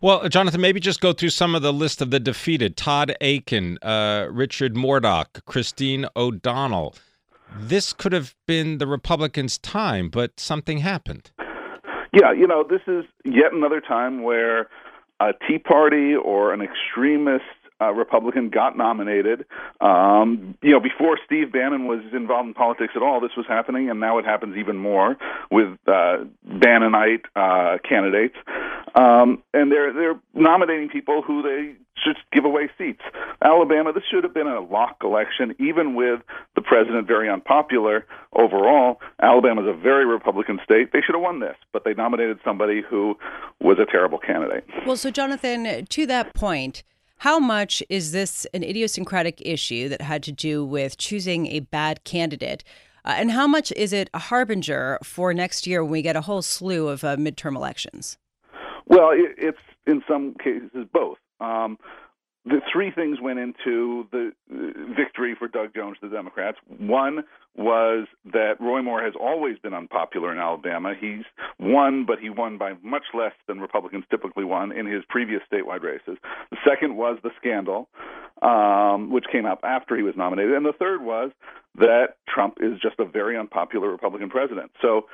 Well, 0.00 0.28
Jonathan, 0.28 0.60
maybe 0.60 0.80
just 0.80 1.00
go 1.00 1.12
through 1.12 1.30
some 1.30 1.54
of 1.54 1.62
the 1.62 1.72
list 1.72 2.02
of 2.02 2.10
the 2.10 2.20
defeated: 2.20 2.76
Todd 2.76 3.14
Akin, 3.20 3.78
uh, 3.82 4.26
Richard 4.30 4.76
Mourdock, 4.76 5.44
Christine 5.46 6.06
O'Donnell. 6.16 6.94
This 7.54 7.92
could 7.92 8.12
have 8.12 8.34
been 8.46 8.78
the 8.78 8.86
Republicans' 8.86 9.58
time, 9.58 10.08
but 10.08 10.40
something 10.40 10.78
happened. 10.78 11.30
Yeah, 12.12 12.32
you 12.32 12.46
know, 12.46 12.64
this 12.68 12.80
is 12.86 13.04
yet 13.24 13.52
another 13.52 13.80
time 13.80 14.22
where 14.22 14.68
a 15.20 15.32
Tea 15.46 15.58
Party 15.58 16.14
or 16.14 16.52
an 16.52 16.60
extremist 16.60 17.44
uh, 17.82 17.92
Republican 17.92 18.50
got 18.50 18.76
nominated. 18.76 19.44
Um, 19.80 20.56
you 20.62 20.70
know, 20.70 20.80
before 20.80 21.18
Steve 21.24 21.52
Bannon 21.52 21.86
was 21.86 22.00
involved 22.12 22.48
in 22.48 22.54
politics 22.54 22.92
at 22.96 23.02
all, 23.02 23.20
this 23.20 23.36
was 23.36 23.46
happening, 23.48 23.90
and 23.90 24.00
now 24.00 24.18
it 24.18 24.24
happens 24.24 24.56
even 24.56 24.76
more 24.76 25.16
with 25.50 25.78
uh, 25.86 26.24
Bannonite 26.48 27.24
uh, 27.36 27.78
candidates. 27.88 28.36
um, 28.94 29.42
and 29.52 29.70
they're 29.72 29.92
they're 29.92 30.20
nominating 30.34 30.88
people 30.88 31.22
who 31.22 31.42
they 31.42 31.74
should 32.02 32.16
give 32.32 32.44
away 32.44 32.68
seats. 32.78 33.02
Alabama, 33.44 33.92
this 33.92 34.02
should 34.10 34.24
have 34.24 34.34
been 34.34 34.46
a 34.46 34.60
lock 34.60 34.96
election, 35.04 35.54
even 35.58 35.94
with 35.94 36.20
the 36.56 36.62
president 36.62 37.06
very 37.06 37.28
unpopular 37.28 38.06
overall. 38.32 39.00
Alabama 39.20 39.62
is 39.62 39.68
a 39.68 39.78
very 39.78 40.04
Republican 40.06 40.58
state. 40.64 40.92
They 40.92 41.00
should 41.00 41.14
have 41.14 41.22
won 41.22 41.40
this, 41.40 41.56
but 41.72 41.84
they 41.84 41.94
nominated 41.94 42.38
somebody 42.44 42.82
who 42.82 43.16
was 43.60 43.78
a 43.78 43.86
terrible 43.90 44.18
candidate. 44.18 44.64
Well, 44.86 44.96
so 44.96 45.10
Jonathan, 45.10 45.86
to 45.86 46.06
that 46.06 46.34
point. 46.34 46.82
How 47.22 47.38
much 47.38 47.84
is 47.88 48.10
this 48.10 48.48
an 48.52 48.64
idiosyncratic 48.64 49.40
issue 49.46 49.88
that 49.90 50.02
had 50.02 50.24
to 50.24 50.32
do 50.32 50.64
with 50.64 50.98
choosing 50.98 51.46
a 51.46 51.60
bad 51.60 52.02
candidate? 52.02 52.64
Uh, 53.04 53.14
and 53.16 53.30
how 53.30 53.46
much 53.46 53.70
is 53.76 53.92
it 53.92 54.10
a 54.12 54.18
harbinger 54.18 54.98
for 55.04 55.32
next 55.32 55.64
year 55.64 55.84
when 55.84 55.92
we 55.92 56.02
get 56.02 56.16
a 56.16 56.22
whole 56.22 56.42
slew 56.42 56.88
of 56.88 57.04
uh, 57.04 57.14
midterm 57.14 57.54
elections? 57.54 58.18
Well, 58.86 59.10
it, 59.12 59.36
it's 59.38 59.60
in 59.86 60.02
some 60.08 60.34
cases 60.42 60.88
both. 60.92 61.18
Um, 61.38 61.78
the 62.44 62.60
three 62.72 62.90
things 62.90 63.20
went 63.20 63.38
into 63.38 64.08
the 64.10 64.32
uh, 64.52 64.94
victory 64.96 65.36
for 65.38 65.46
Doug 65.46 65.74
Jones, 65.74 65.96
the 66.02 66.08
Democrats. 66.08 66.58
One 66.78 67.24
was 67.56 68.08
that 68.32 68.54
Roy 68.60 68.82
Moore 68.82 69.02
has 69.02 69.14
always 69.20 69.58
been 69.58 69.74
unpopular 69.74 70.32
in 70.32 70.38
Alabama. 70.38 70.94
He's 70.98 71.24
won, 71.60 72.04
but 72.04 72.18
he 72.18 72.30
won 72.30 72.58
by 72.58 72.72
much 72.82 73.04
less 73.14 73.32
than 73.46 73.60
Republicans 73.60 74.04
typically 74.10 74.44
won 74.44 74.72
in 74.72 74.86
his 74.86 75.04
previous 75.08 75.42
statewide 75.52 75.82
races. 75.82 76.18
The 76.50 76.56
second 76.66 76.96
was 76.96 77.18
the 77.22 77.30
scandal, 77.38 77.88
um, 78.40 79.10
which 79.10 79.26
came 79.30 79.46
up 79.46 79.60
after 79.62 79.96
he 79.96 80.02
was 80.02 80.16
nominated. 80.16 80.54
And 80.54 80.66
the 80.66 80.72
third 80.72 81.02
was 81.02 81.30
that 81.76 82.16
Trump 82.28 82.58
is 82.60 82.80
just 82.80 82.98
a 82.98 83.04
very 83.04 83.38
unpopular 83.38 83.88
Republican 83.88 84.30
president. 84.30 84.72
So 84.80 85.06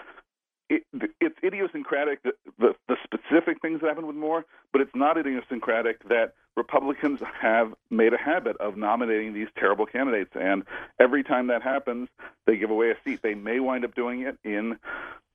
it, 0.69 0.83
it's 1.21 1.37
idiosyncratic 1.43 2.23
the, 2.23 2.33
the, 2.59 2.75
the 2.89 2.97
specific 3.05 3.61
things 3.63 3.81
that 3.81 3.89
happen 3.89 4.07
with 4.07 4.17
Moore, 4.17 4.45
but 4.73 4.81
it's 4.81 4.95
not 4.95 5.17
idiosyncratic 5.17 6.07
that 6.09 6.35
Republicans 6.57 7.21
have 7.41 7.73
made 7.91 8.13
a 8.13 8.19
habit 8.19 8.57
of 8.59 8.77
nominating 8.77 9.33
these 9.33 9.49
terrible 9.57 9.87
candidates, 9.87 10.33
and 10.35 10.65
every 10.99 11.23
time 11.23 11.47
that 11.47 11.63
happens, 11.63 12.09
they 12.47 12.57
give 12.57 12.71
away 12.71 12.91
a 12.91 12.97
seat. 13.05 13.21
They 13.23 13.35
may 13.35 13.61
wind 13.61 13.85
up 13.85 13.95
doing 13.95 14.23
it 14.23 14.37
in 14.45 14.79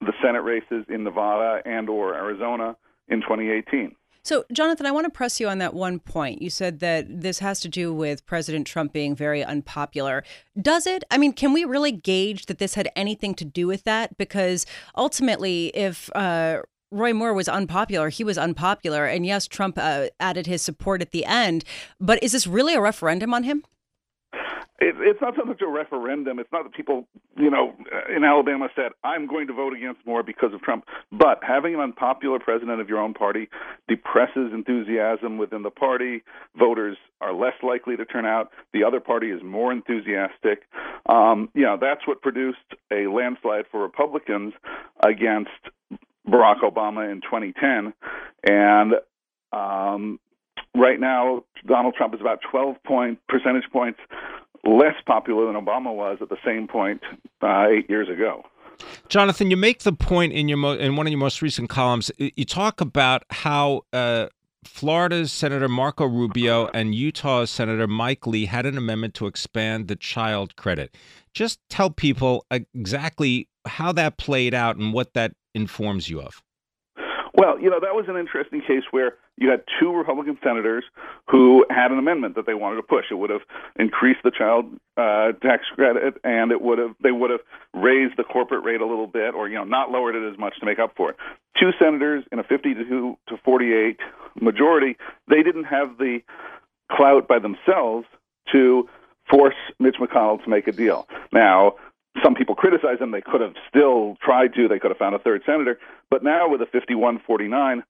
the 0.01 0.13
Senate 0.21 0.43
races 0.43 0.85
in 0.89 1.03
Nevada 1.03 1.61
and 1.65 1.89
or 1.89 2.13
Arizona 2.13 2.75
in 3.07 3.21
2018. 3.21 3.95
So, 4.25 4.45
Jonathan, 4.53 4.85
I 4.85 4.91
want 4.91 5.05
to 5.05 5.09
press 5.09 5.41
you 5.41 5.49
on 5.49 5.57
that 5.57 5.73
one 5.73 5.99
point. 5.99 6.41
You 6.41 6.49
said 6.49 6.79
that 6.79 7.21
this 7.21 7.39
has 7.39 7.59
to 7.59 7.67
do 7.67 7.93
with 7.93 8.25
President 8.25 8.65
Trump 8.65 8.93
being 8.93 9.15
very 9.15 9.43
unpopular. 9.43 10.23
Does 10.59 10.87
it? 10.87 11.03
I 11.11 11.17
mean, 11.17 11.33
can 11.33 11.51
we 11.51 11.65
really 11.65 11.91
gauge 11.91 12.45
that 12.45 12.57
this 12.57 12.75
had 12.75 12.89
anything 12.95 13.35
to 13.35 13.45
do 13.45 13.67
with 13.67 13.83
that? 13.83 14.17
Because 14.17 14.65
ultimately, 14.95 15.67
if 15.75 16.09
uh, 16.15 16.61
Roy 16.89 17.13
Moore 17.13 17.33
was 17.33 17.49
unpopular, 17.49 18.07
he 18.07 18.23
was 18.23 18.37
unpopular. 18.37 19.05
And 19.05 19.25
yes, 19.25 19.45
Trump 19.45 19.77
uh, 19.77 20.07
added 20.21 20.47
his 20.47 20.61
support 20.61 21.01
at 21.01 21.11
the 21.11 21.25
end. 21.25 21.65
But 21.99 22.23
is 22.23 22.31
this 22.31 22.47
really 22.47 22.75
a 22.75 22.81
referendum 22.81 23.33
on 23.33 23.43
him? 23.43 23.63
It, 24.79 24.95
it's 24.99 25.21
not 25.21 25.35
so 25.37 25.45
much 25.45 25.61
a 25.61 25.67
referendum. 25.67 26.39
It's 26.39 26.51
not 26.51 26.63
that 26.63 26.73
people, 26.73 27.07
you 27.37 27.49
know, 27.49 27.73
in 28.13 28.23
Alabama 28.23 28.69
said, 28.75 28.91
I'm 29.03 29.27
going 29.27 29.47
to 29.47 29.53
vote 29.53 29.73
against 29.73 30.05
Moore 30.05 30.23
because 30.23 30.53
of 30.53 30.61
Trump. 30.61 30.85
But 31.11 31.39
having 31.43 31.75
an 31.75 31.79
unpopular 31.79 32.39
president 32.39 32.81
of 32.81 32.89
your 32.89 32.99
own 32.99 33.13
party 33.13 33.49
depresses 33.87 34.51
enthusiasm 34.53 35.37
within 35.37 35.61
the 35.61 35.69
party. 35.69 36.23
Voters 36.57 36.97
are 37.21 37.33
less 37.33 37.53
likely 37.61 37.95
to 37.97 38.05
turn 38.05 38.25
out. 38.25 38.51
The 38.73 38.83
other 38.83 38.99
party 38.99 39.29
is 39.29 39.41
more 39.43 39.71
enthusiastic. 39.71 40.63
Um, 41.07 41.49
you 41.53 41.63
know, 41.63 41.77
that's 41.79 42.07
what 42.07 42.21
produced 42.21 42.57
a 42.91 43.07
landslide 43.07 43.65
for 43.71 43.81
Republicans 43.81 44.53
against 45.05 45.51
Barack 46.27 46.61
Obama 46.61 47.11
in 47.11 47.21
2010. 47.21 47.93
And 48.43 48.93
um, 49.51 50.19
right 50.75 50.99
now, 50.99 51.43
Donald 51.65 51.93
Trump 51.95 52.13
is 52.15 52.21
about 52.21 52.39
12 52.49 52.83
point 52.83 53.19
percentage 53.27 53.69
points 53.71 53.99
less 54.65 54.95
popular 55.05 55.45
than 55.51 55.61
Obama 55.61 55.93
was 55.93 56.19
at 56.21 56.29
the 56.29 56.37
same 56.45 56.67
point 56.67 57.01
uh, 57.41 57.67
eight 57.67 57.89
years 57.89 58.09
ago. 58.09 58.43
Jonathan, 59.09 59.51
you 59.51 59.57
make 59.57 59.83
the 59.83 59.93
point 59.93 60.33
in 60.33 60.47
your 60.47 60.57
mo- 60.57 60.77
in 60.77 60.95
one 60.95 61.05
of 61.05 61.11
your 61.11 61.19
most 61.19 61.41
recent 61.41 61.69
columns. 61.69 62.11
You 62.17 62.45
talk 62.45 62.81
about 62.81 63.23
how 63.29 63.83
uh, 63.93 64.27
Florida's 64.63 65.31
Senator 65.31 65.67
Marco 65.67 66.05
Rubio 66.05 66.69
and 66.73 66.95
Utah's 66.95 67.49
Senator 67.49 67.87
Mike 67.87 68.25
Lee 68.25 68.45
had 68.45 68.65
an 68.65 68.77
amendment 68.77 69.13
to 69.15 69.27
expand 69.27 69.87
the 69.87 69.95
child 69.95 70.55
credit. 70.55 70.95
Just 71.33 71.59
tell 71.69 71.89
people 71.89 72.45
exactly 72.73 73.47
how 73.65 73.91
that 73.93 74.17
played 74.17 74.53
out 74.53 74.77
and 74.77 74.93
what 74.93 75.13
that 75.13 75.33
informs 75.53 76.09
you 76.09 76.21
of. 76.21 76.41
Well, 77.35 77.59
you 77.59 77.69
know, 77.69 77.79
that 77.79 77.95
was 77.95 78.05
an 78.07 78.17
interesting 78.17 78.61
case 78.61 78.83
where 78.91 79.17
you 79.37 79.49
had 79.49 79.63
two 79.79 79.91
Republican 79.93 80.37
senators 80.43 80.83
who 81.29 81.65
had 81.69 81.91
an 81.91 81.97
amendment 81.97 82.35
that 82.35 82.45
they 82.45 82.53
wanted 82.53 82.77
to 82.77 82.83
push. 82.83 83.05
It 83.09 83.15
would 83.15 83.29
have 83.29 83.41
increased 83.77 84.19
the 84.23 84.31
child 84.31 84.65
uh, 84.95 85.31
tax 85.41 85.63
credit, 85.73 86.15
and 86.23 86.51
it 86.51 86.61
would 86.61 86.77
have 86.77 86.95
they 87.01 87.11
would 87.11 87.31
have 87.31 87.41
raised 87.73 88.15
the 88.17 88.23
corporate 88.23 88.63
rate 88.63 88.81
a 88.81 88.85
little 88.85 89.07
bit, 89.07 89.33
or 89.33 89.49
you 89.49 89.55
know, 89.55 89.63
not 89.63 89.91
lowered 89.91 90.15
it 90.15 90.31
as 90.31 90.37
much 90.37 90.59
to 90.59 90.65
make 90.65 90.79
up 90.79 90.93
for 90.95 91.09
it. 91.09 91.17
Two 91.59 91.71
senators 91.79 92.23
in 92.31 92.39
a 92.39 92.43
52 92.43 93.17
to 93.27 93.37
48 93.43 93.99
majority, 94.39 94.97
they 95.27 95.41
didn't 95.43 95.65
have 95.65 95.97
the 95.97 96.19
clout 96.91 97.27
by 97.27 97.39
themselves 97.39 98.05
to 98.51 98.87
force 99.29 99.55
Mitch 99.79 99.95
McConnell 99.99 100.43
to 100.43 100.49
make 100.49 100.67
a 100.67 100.71
deal. 100.71 101.07
Now, 101.31 101.75
some 102.21 102.35
people 102.35 102.55
criticize 102.55 102.99
them. 102.99 103.11
They 103.11 103.21
could 103.21 103.41
have 103.41 103.55
still 103.67 104.17
tried 104.21 104.53
to. 104.55 104.67
They 104.67 104.79
could 104.79 104.91
have 104.91 104.97
found 104.97 105.15
a 105.15 105.19
third 105.19 105.41
senator. 105.45 105.79
But 106.11 106.23
now 106.23 106.47
with 106.47 106.61
a 106.61 106.67
51 106.67 107.21
49, 107.25 107.83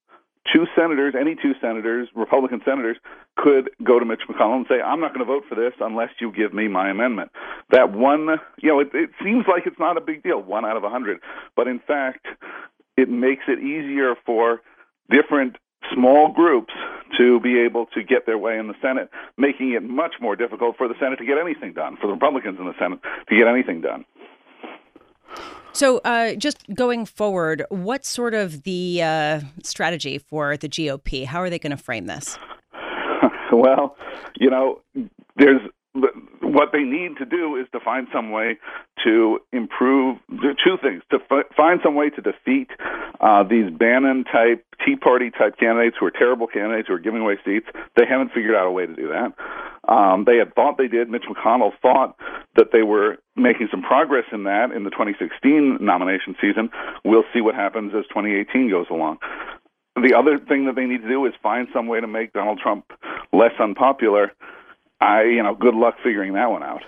two 0.52 0.66
senators, 0.76 1.14
any 1.20 1.36
two 1.36 1.54
senators, 1.62 2.10
Republican 2.16 2.62
senators, 2.66 2.98
could 3.38 3.70
go 3.84 4.00
to 4.00 4.06
Mitch 4.06 4.22
McConnell 4.30 4.58
and 4.58 4.66
say, 4.70 4.82
I'm 4.82 5.00
not 5.00 5.14
going 5.14 5.26
to 5.26 5.32
vote 5.32 5.44
for 5.48 5.56
this 5.56 5.74
unless 5.80 6.10
you 6.20 6.32
give 6.32 6.54
me 6.54 6.68
my 6.68 6.90
amendment. 6.90 7.32
That 7.72 7.94
one, 7.94 8.40
you 8.62 8.70
know, 8.70 8.80
it, 8.80 8.90
it 8.94 9.12
seems 9.24 9.46
like 9.48 9.66
it's 9.66 9.80
not 9.80 9.98
a 9.98 10.02
big 10.02 10.24
deal, 10.24 10.42
one 10.42 10.66
out 10.66 10.78
of 10.78 10.84
a 10.84 10.88
100. 10.88 11.20
But 11.56 11.68
in 11.68 11.80
fact, 11.80 12.26
it 12.98 13.10
makes 13.10 13.44
it 13.48 13.60
easier 13.60 14.16
for 14.26 14.62
different 15.10 15.58
small 15.94 16.32
groups 16.32 16.74
to 17.18 17.40
be 17.40 17.60
able 17.60 17.86
to 17.88 18.04
get 18.04 18.26
their 18.26 18.38
way 18.38 18.58
in 18.58 18.68
the 18.68 18.74
Senate, 18.82 19.10
making 19.38 19.74
it 19.74 19.84
much 19.84 20.16
more 20.22 20.36
difficult 20.36 20.78
for 20.78 20.88
the 20.88 20.96
Senate 21.00 21.18
to 21.18 21.26
get 21.26 21.38
anything 21.38 21.74
done, 21.74 21.98
for 22.00 22.08
the 22.08 22.14
Republicans 22.14 22.58
in 22.60 22.66
the 22.66 22.74
Senate 22.80 23.00
to 23.30 23.38
get 23.38 23.48
anything 23.48 23.82
done. 23.82 24.06
So, 25.74 25.98
uh, 26.00 26.36
just 26.36 26.64
going 26.76 27.06
forward, 27.06 27.66
what's 27.70 28.08
sort 28.08 28.36
of 28.36 28.62
the 28.64 29.02
uh, 29.02 29.42
strategy 29.64 30.20
for 30.20 30.56
the 30.56 30.70
GOP? 30.70 31.26
How 31.26 31.40
are 31.42 31.50
they 31.50 31.58
going 31.58 31.76
to 31.76 31.84
frame 31.84 32.06
this? 32.06 32.38
well, 33.52 33.96
you 34.36 34.52
know, 34.52 34.82
there's 35.36 35.62
what 36.42 36.70
they 36.74 36.82
need 36.82 37.18
to 37.18 37.26
do 37.26 37.56
is 37.56 37.68
to 37.72 37.80
find 37.80 38.08
some 38.12 38.32
way 38.32 38.58
to 39.04 39.40
improve 39.52 40.18
two 40.64 40.78
things 40.82 41.04
to 41.12 41.20
f- 41.30 41.46
find 41.56 41.80
some 41.84 41.96
way 41.96 42.10
to 42.10 42.22
defeat 42.22 42.70
uh, 43.22 43.44
these 43.44 43.70
Bannon 43.72 44.24
type 44.24 44.66
Tea 44.86 44.96
Party 44.96 45.30
type 45.30 45.58
candidates 45.58 45.96
who 46.00 46.06
are 46.08 46.12
terrible 46.12 46.48
candidates 46.48 46.88
who 46.88 46.96
are 46.96 47.00
giving 47.00 47.22
away 47.22 47.38
seats. 47.46 47.68
They 47.96 48.06
haven't 48.08 48.32
figured 48.34 48.56
out 48.56 48.68
a 48.68 48.72
way 48.72 48.86
to 48.86 48.96
do 48.96 49.08
that. 49.10 49.34
Um, 49.88 50.24
they 50.26 50.38
had 50.38 50.56
thought 50.56 50.78
they 50.78 50.88
did. 50.88 51.10
Mitch 51.10 51.26
McConnell 51.30 51.72
thought 51.82 52.18
that 52.56 52.72
they 52.72 52.84
were 52.84 53.18
making 53.36 53.68
some 53.70 53.82
progress 53.82 54.26
in 54.32 54.44
that 54.44 54.72
in 54.72 54.84
the 54.84 54.90
2016 54.90 55.80
nomination 55.82 56.36
season. 56.40 56.70
We'll 57.04 57.26
see 57.34 57.42
what 57.42 57.56
happens 57.56 57.94
as 57.96 58.06
2018 58.08 58.70
goes 58.70 58.88
along. 58.90 59.18
The 59.96 60.16
other 60.18 60.40
thing 60.40 60.66
that 60.66 60.76
they 60.76 60.86
need 60.86 61.02
to 61.02 61.08
do 61.08 61.26
is 61.26 61.34
find 61.44 61.68
some 61.74 61.88
way 61.88 62.00
to 62.00 62.08
make 62.08 62.34
Donald 62.34 62.60
Trump 62.60 62.86
less 63.32 63.52
unpopular 63.60 64.32
I, 65.04 65.24
you 65.24 65.44
know, 65.44 65.54
good 65.54 65.76
luck 65.76 65.96
figuring 66.02 66.34
that 66.34 66.50
one 66.50 66.64
out. 66.64 66.82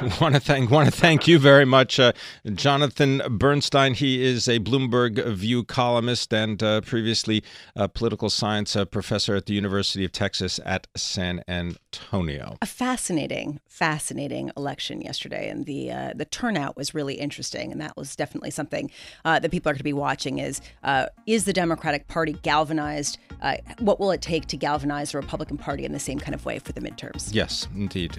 want 0.20 0.34
to 0.34 0.40
thank 0.40 0.70
want 0.70 0.92
to 0.92 1.00
thank 1.00 1.28
you 1.28 1.38
very 1.38 1.64
much, 1.64 2.00
uh, 2.00 2.12
Jonathan 2.54 3.22
Bernstein. 3.30 3.94
He 3.94 4.24
is 4.24 4.48
a 4.48 4.58
Bloomberg 4.58 5.24
View 5.34 5.62
columnist 5.62 6.32
and 6.32 6.62
uh, 6.62 6.80
previously 6.80 7.44
a 7.76 7.88
political 7.88 8.28
science 8.28 8.74
uh, 8.74 8.86
professor 8.86 9.36
at 9.36 9.46
the 9.46 9.54
University 9.54 10.04
of 10.04 10.10
Texas 10.10 10.58
at 10.64 10.88
San 10.96 11.44
Antonio. 11.46 12.56
A 12.60 12.66
fascinating, 12.66 13.60
fascinating 13.68 14.50
election 14.56 15.00
yesterday, 15.00 15.48
and 15.48 15.66
the 15.66 15.92
uh, 15.92 16.12
the 16.14 16.24
turnout 16.24 16.76
was 16.76 16.94
really 16.94 17.14
interesting, 17.14 17.70
and 17.70 17.80
that 17.80 17.96
was 17.96 18.16
definitely 18.16 18.50
something 18.50 18.90
uh, 19.24 19.38
that 19.38 19.50
people 19.50 19.70
are 19.70 19.74
going 19.74 19.78
to 19.78 19.84
be 19.84 19.92
watching. 19.92 20.38
Is 20.38 20.60
uh, 20.82 21.06
is 21.26 21.44
the 21.44 21.52
Democratic 21.52 22.08
Party 22.08 22.32
galvanized? 22.42 23.18
what 23.80 24.00
will 24.00 24.10
it 24.10 24.22
take 24.22 24.46
to 24.46 24.56
galvanize 24.56 25.12
the 25.12 25.18
Republican 25.18 25.58
Party 25.58 25.84
in 25.84 25.92
the 25.92 25.98
same 25.98 26.18
kind 26.18 26.34
of 26.34 26.46
way 26.46 26.58
for 26.58 26.72
the 26.72 26.80
midterms? 26.80 27.28
Yes, 27.34 27.68
indeed. 27.74 28.18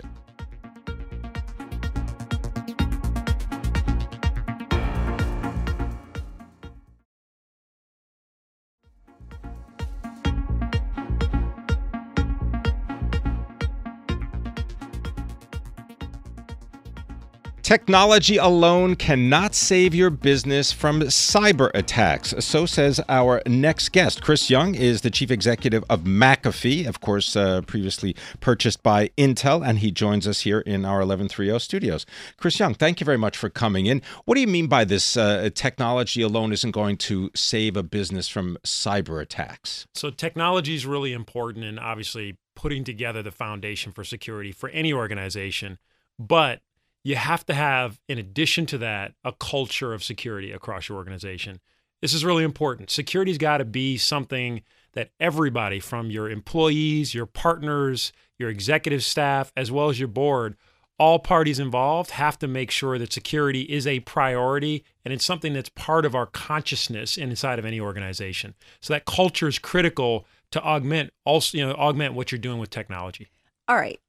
Technology 17.65 18.37
alone 18.37 18.95
cannot 18.95 19.55
save 19.55 19.95
your 19.95 20.11
business 20.11 20.71
from 20.71 21.01
cyber 21.01 21.71
attacks. 21.73 22.31
So 22.37 22.67
says 22.67 23.01
our 23.09 23.41
next 23.47 23.91
guest. 23.91 24.21
Chris 24.21 24.51
Young 24.51 24.75
is 24.75 25.01
the 25.01 25.09
chief 25.09 25.31
executive 25.31 25.83
of 25.89 26.01
McAfee, 26.01 26.85
of 26.85 27.01
course, 27.01 27.35
uh, 27.35 27.61
previously 27.61 28.15
purchased 28.39 28.83
by 28.83 29.07
Intel, 29.17 29.67
and 29.67 29.79
he 29.79 29.89
joins 29.89 30.27
us 30.27 30.41
here 30.41 30.59
in 30.59 30.85
our 30.85 30.99
1130 30.99 31.57
studios. 31.57 32.05
Chris 32.37 32.59
Young, 32.59 32.75
thank 32.75 32.99
you 33.01 33.05
very 33.05 33.17
much 33.17 33.35
for 33.35 33.49
coming 33.49 33.87
in. 33.87 34.03
What 34.25 34.35
do 34.35 34.41
you 34.41 34.47
mean 34.47 34.67
by 34.67 34.85
this? 34.85 35.17
Uh, 35.17 35.49
technology 35.51 36.21
alone 36.21 36.53
isn't 36.53 36.69
going 36.69 36.97
to 36.97 37.31
save 37.33 37.75
a 37.75 37.81
business 37.81 38.27
from 38.27 38.59
cyber 38.63 39.19
attacks. 39.19 39.87
So, 39.95 40.11
technology 40.11 40.75
is 40.75 40.85
really 40.85 41.13
important 41.13 41.65
and 41.65 41.79
obviously 41.79 42.37
putting 42.53 42.83
together 42.83 43.23
the 43.23 43.31
foundation 43.31 43.91
for 43.91 44.03
security 44.03 44.51
for 44.51 44.69
any 44.69 44.93
organization. 44.93 45.79
But 46.19 46.61
you 47.05 47.15
have 47.15 47.45
to 47.45 47.53
have, 47.53 48.01
in 48.09 48.17
addition 48.17 48.65
to 48.65 48.79
that, 48.79 49.13
a 49.23 49.31
culture 49.31 49.93
of 49.93 50.03
security 50.03 50.51
across 50.51 50.89
your 50.89 50.97
organization. 50.97 51.59
This 52.01 52.15
is 52.15 52.25
really 52.25 52.43
important. 52.43 52.89
Security's 52.89 53.37
got 53.37 53.59
to 53.59 53.65
be 53.65 53.95
something 53.95 54.63
that 54.93 55.11
everybody 55.19 55.79
from 55.79 56.09
your 56.09 56.31
employees, 56.31 57.13
your 57.13 57.27
partners, 57.27 58.11
your 58.39 58.49
executive 58.49 59.03
staff, 59.03 59.51
as 59.55 59.71
well 59.71 59.89
as 59.89 59.99
your 59.99 60.07
board, 60.07 60.57
all 60.97 61.19
parties 61.19 61.59
involved 61.59 62.09
have 62.11 62.39
to 62.39 62.47
make 62.47 62.71
sure 62.71 62.97
that 62.97 63.13
security 63.13 63.61
is 63.61 63.85
a 63.85 63.99
priority 63.99 64.83
and 65.03 65.13
it's 65.13 65.25
something 65.25 65.53
that's 65.53 65.69
part 65.69 66.05
of 66.05 66.15
our 66.15 66.25
consciousness 66.25 67.17
inside 67.17 67.59
of 67.59 67.65
any 67.65 67.79
organization. 67.79 68.55
So 68.81 68.95
that 68.95 69.05
culture 69.05 69.47
is 69.47 69.59
critical 69.59 70.25
to 70.51 70.63
augment 70.63 71.13
also, 71.23 71.55
you 71.55 71.67
know, 71.67 71.73
augment 71.73 72.15
what 72.15 72.31
you're 72.31 72.39
doing 72.39 72.57
with 72.57 72.71
technology. 72.71 73.27
All 73.67 73.75
right 73.75 73.99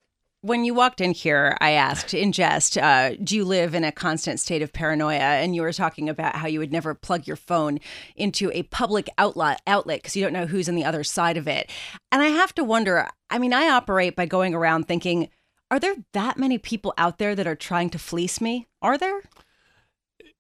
when 0.47 0.65
you 0.65 0.75
walked 0.75 1.01
in 1.01 1.11
here, 1.11 1.57
I 1.61 1.73
asked 1.73 2.15
in 2.15 2.31
jest, 2.31 2.79
uh, 2.79 3.17
do 3.17 3.35
you 3.35 3.45
live 3.45 3.75
in 3.75 3.83
a 3.83 3.91
constant 3.91 4.39
state 4.39 4.63
of 4.63 4.73
paranoia? 4.73 5.19
And 5.19 5.57
you 5.57 5.63
were 5.63 5.73
talking 5.73 6.09
about 6.09 6.37
how 6.37 6.47
you 6.47 6.61
would 6.61 6.71
never 6.71 6.95
plug 6.95 7.27
your 7.27 7.37
phone 7.37 7.81
into 8.15 8.53
a 8.55 8.63
public 8.65 9.09
outlet 9.19 9.61
outlet 9.67 9.99
because 9.99 10.15
you 10.15 10.23
don't 10.23 10.33
know 10.33 10.47
who's 10.47 10.69
on 10.69 10.77
the 10.77 10.85
other 10.85 11.03
side 11.03 11.37
of 11.37 11.49
it. 11.49 11.69
And 12.13 12.23
I 12.23 12.29
have 12.29 12.55
to 12.55 12.65
wonder, 12.65 13.09
I 13.29 13.39
mean, 13.39 13.53
I 13.53 13.71
operate 13.71 14.15
by 14.15 14.27
going 14.27 14.55
around 14.55 14.85
thinking, 14.87 15.31
are 15.69 15.81
there 15.81 15.97
that 16.13 16.39
many 16.39 16.59
people 16.59 16.95
out 16.97 17.19
there 17.19 17.35
that 17.35 17.49
are 17.49 17.57
trying 17.57 17.91
to 17.91 17.99
fleece 17.99 18.41
me? 18.41 18.69
Are 18.81 18.97
there? 18.97 19.23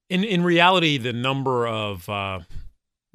In 0.09 0.23
in 0.23 0.45
reality, 0.45 0.99
the 0.99 1.13
number 1.13 1.67
of 1.67 2.09
uh, 2.09 2.41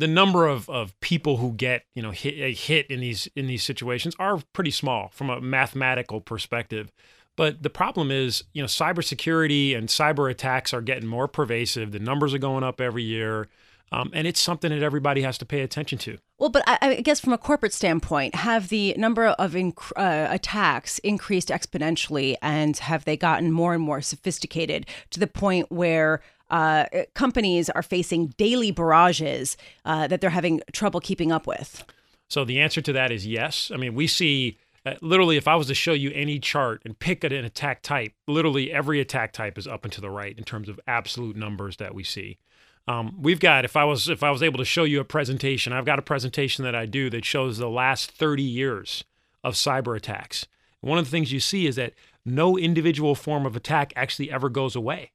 the 0.02 0.08
number 0.08 0.48
of, 0.48 0.68
of 0.68 1.00
people 1.00 1.38
who 1.38 1.54
get 1.54 1.86
you 1.94 2.02
know 2.02 2.10
hit 2.10 2.58
hit 2.58 2.88
in 2.90 3.00
these 3.00 3.28
in 3.36 3.46
these 3.46 3.64
situations 3.64 4.16
are 4.18 4.42
pretty 4.52 4.72
small 4.72 5.10
from 5.14 5.30
a 5.30 5.40
mathematical 5.40 6.20
perspective. 6.20 6.92
But 7.38 7.62
the 7.62 7.70
problem 7.70 8.10
is, 8.12 8.44
you 8.52 8.62
know, 8.62 8.68
cybersecurity 8.68 9.78
and 9.78 9.88
cyber 9.88 10.30
attacks 10.30 10.74
are 10.74 10.82
getting 10.82 11.08
more 11.08 11.28
pervasive. 11.28 11.92
The 11.92 12.00
numbers 12.00 12.34
are 12.34 12.40
going 12.40 12.64
up 12.64 12.82
every 12.82 13.04
year. 13.04 13.48
Um, 13.94 14.10
and 14.14 14.26
it's 14.26 14.40
something 14.40 14.70
that 14.70 14.82
everybody 14.82 15.22
has 15.22 15.38
to 15.40 15.46
pay 15.46 15.62
attention 15.62 15.98
to. 16.00 16.18
Well, 16.38 16.50
but 16.50 16.64
I, 16.66 16.78
I 16.82 17.02
guess 17.02 17.20
from 17.20 17.34
a 17.34 17.38
corporate 17.38 17.74
standpoint, 17.74 18.36
have 18.36 18.70
the 18.70 18.94
number 18.98 19.28
of 19.28 19.52
inc- 19.52 19.92
uh, 19.98 20.34
attacks 20.34 20.98
increased 21.00 21.50
exponentially, 21.50 22.36
and 22.42 22.78
have 22.78 23.04
they 23.04 23.18
gotten 23.18 23.52
more 23.52 23.74
and 23.74 23.84
more 23.84 24.02
sophisticated 24.02 24.86
to 25.10 25.20
the 25.20 25.28
point 25.28 25.70
where 25.72 26.22
uh, 26.52 26.86
companies 27.16 27.70
are 27.72 27.82
facing 27.82 28.28
daily 28.38 28.72
barrages 28.72 29.58
uh, 29.86 30.08
that 30.08 30.22
they're 30.22 30.30
having 30.30 30.62
trouble 30.72 31.00
keeping 31.00 31.32
up 31.32 31.48
with? 31.48 31.84
So 32.28 32.46
the 32.46 32.60
answer 32.60 32.82
to 32.82 32.94
that 32.94 33.12
is 33.12 33.26
yes. 33.26 33.72
I 33.74 33.78
mean, 33.78 33.96
we 33.96 34.08
see 34.08 34.58
uh, 34.86 34.96
literally, 35.02 35.38
if 35.38 35.48
I 35.48 35.56
was 35.56 35.68
to 35.68 35.76
show 35.76 35.94
you 35.94 36.12
any 36.14 36.40
chart 36.40 36.82
and 36.86 36.98
pick 36.98 37.24
an 37.24 37.34
attack 37.34 37.82
type, 37.82 38.14
literally 38.28 38.72
every 38.72 39.00
attack 39.00 39.32
type 39.32 39.58
is 39.58 39.68
up 39.68 39.84
and 39.84 39.94
to 39.94 40.02
the 40.02 40.10
right 40.10 40.38
in 40.38 40.44
terms 40.44 40.70
of 40.70 40.80
absolute 40.88 41.36
numbers 41.36 41.78
that 41.78 41.94
we 41.94 42.04
see. 42.04 42.38
Um, 42.88 43.16
we've 43.22 43.40
got 43.40 43.64
if 43.64 43.76
I 43.76 43.84
was 43.84 44.10
if 44.10 44.24
I 44.24 44.32
was 44.32 44.42
able 44.42 44.58
to 44.58 44.66
show 44.66 44.84
you 44.84 45.00
a 45.00 45.06
presentation, 45.06 45.72
I've 45.72 45.86
got 45.86 46.00
a 46.00 46.04
presentation 46.04 46.66
that 46.66 46.74
I 46.74 46.88
do 46.88 47.12
that 47.12 47.26
shows 47.26 47.58
the 47.58 47.70
last 47.70 48.12
30 48.12 48.42
years 48.42 49.04
of 49.44 49.54
cyber 49.54 49.96
attacks. 49.96 50.48
One 50.82 50.98
of 50.98 51.06
the 51.06 51.12
things 51.12 51.32
you 51.32 51.40
see 51.40 51.68
is 51.68 51.76
that 51.76 51.94
no 52.26 52.58
individual 52.58 53.14
form 53.14 53.46
of 53.46 53.56
attack 53.56 53.94
actually 53.96 54.32
ever 54.32 54.50
goes 54.50 54.76
away. 54.76 55.12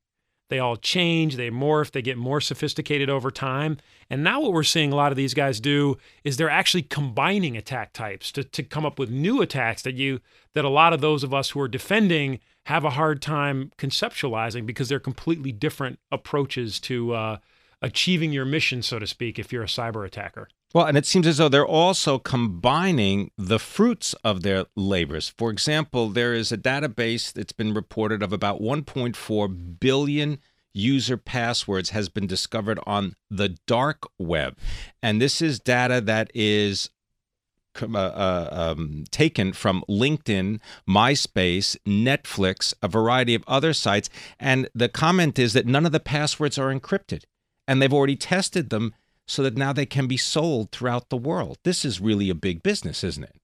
They 0.48 0.58
all 0.58 0.76
change, 0.76 1.36
they 1.36 1.50
morph, 1.50 1.90
they 1.90 2.02
get 2.02 2.16
more 2.16 2.40
sophisticated 2.40 3.10
over 3.10 3.30
time. 3.30 3.78
And 4.08 4.22
now 4.22 4.40
what 4.40 4.52
we're 4.52 4.62
seeing 4.62 4.92
a 4.92 4.96
lot 4.96 5.12
of 5.12 5.16
these 5.16 5.34
guys 5.34 5.58
do 5.58 5.96
is 6.22 6.36
they're 6.36 6.48
actually 6.48 6.82
combining 6.82 7.56
attack 7.56 7.92
types 7.92 8.30
to, 8.32 8.44
to 8.44 8.62
come 8.62 8.86
up 8.86 8.98
with 8.98 9.10
new 9.10 9.42
attacks 9.42 9.82
that 9.82 9.94
you 9.94 10.20
that 10.54 10.64
a 10.64 10.70
lot 10.70 10.92
of 10.92 11.00
those 11.00 11.22
of 11.24 11.34
us 11.34 11.50
who 11.50 11.60
are 11.60 11.68
defending 11.68 12.40
have 12.66 12.84
a 12.84 12.90
hard 12.90 13.20
time 13.20 13.70
conceptualizing 13.76 14.64
because 14.66 14.88
they're 14.88 14.98
completely 14.98 15.52
different 15.52 15.98
approaches 16.10 16.80
to 16.80 17.12
uh, 17.12 17.36
achieving 17.82 18.32
your 18.32 18.44
mission, 18.44 18.82
so 18.82 18.98
to 18.98 19.06
speak, 19.06 19.38
if 19.38 19.52
you're 19.52 19.62
a 19.62 19.66
cyber 19.66 20.06
attacker. 20.06 20.48
Well, 20.76 20.84
and 20.84 20.98
it 20.98 21.06
seems 21.06 21.26
as 21.26 21.38
though 21.38 21.48
they're 21.48 21.64
also 21.64 22.18
combining 22.18 23.30
the 23.38 23.58
fruits 23.58 24.12
of 24.22 24.42
their 24.42 24.66
labors. 24.76 25.32
For 25.38 25.50
example, 25.50 26.10
there 26.10 26.34
is 26.34 26.52
a 26.52 26.58
database 26.58 27.32
that's 27.32 27.52
been 27.52 27.72
reported 27.72 28.22
of 28.22 28.30
about 28.30 28.60
1.4 28.60 29.80
billion 29.80 30.38
user 30.74 31.16
passwords 31.16 31.90
has 31.90 32.10
been 32.10 32.26
discovered 32.26 32.78
on 32.84 33.16
the 33.30 33.56
dark 33.66 34.06
web. 34.18 34.58
And 35.02 35.18
this 35.18 35.40
is 35.40 35.58
data 35.58 36.02
that 36.02 36.30
is 36.34 36.90
uh, 37.80 37.96
uh, 37.96 38.48
um, 38.76 39.04
taken 39.10 39.54
from 39.54 39.82
LinkedIn, 39.88 40.60
MySpace, 40.86 41.78
Netflix, 41.86 42.74
a 42.82 42.88
variety 42.88 43.34
of 43.34 43.44
other 43.46 43.72
sites. 43.72 44.10
And 44.38 44.68
the 44.74 44.90
comment 44.90 45.38
is 45.38 45.54
that 45.54 45.64
none 45.64 45.86
of 45.86 45.92
the 45.92 46.00
passwords 46.00 46.58
are 46.58 46.70
encrypted. 46.70 47.24
And 47.66 47.80
they've 47.80 47.94
already 47.94 48.16
tested 48.16 48.68
them 48.68 48.92
so 49.26 49.42
that 49.42 49.56
now 49.56 49.72
they 49.72 49.86
can 49.86 50.06
be 50.06 50.16
sold 50.16 50.70
throughout 50.70 51.10
the 51.10 51.16
world. 51.16 51.58
This 51.64 51.84
is 51.84 52.00
really 52.00 52.30
a 52.30 52.34
big 52.34 52.62
business, 52.62 53.02
isn't 53.02 53.24
it? 53.24 53.36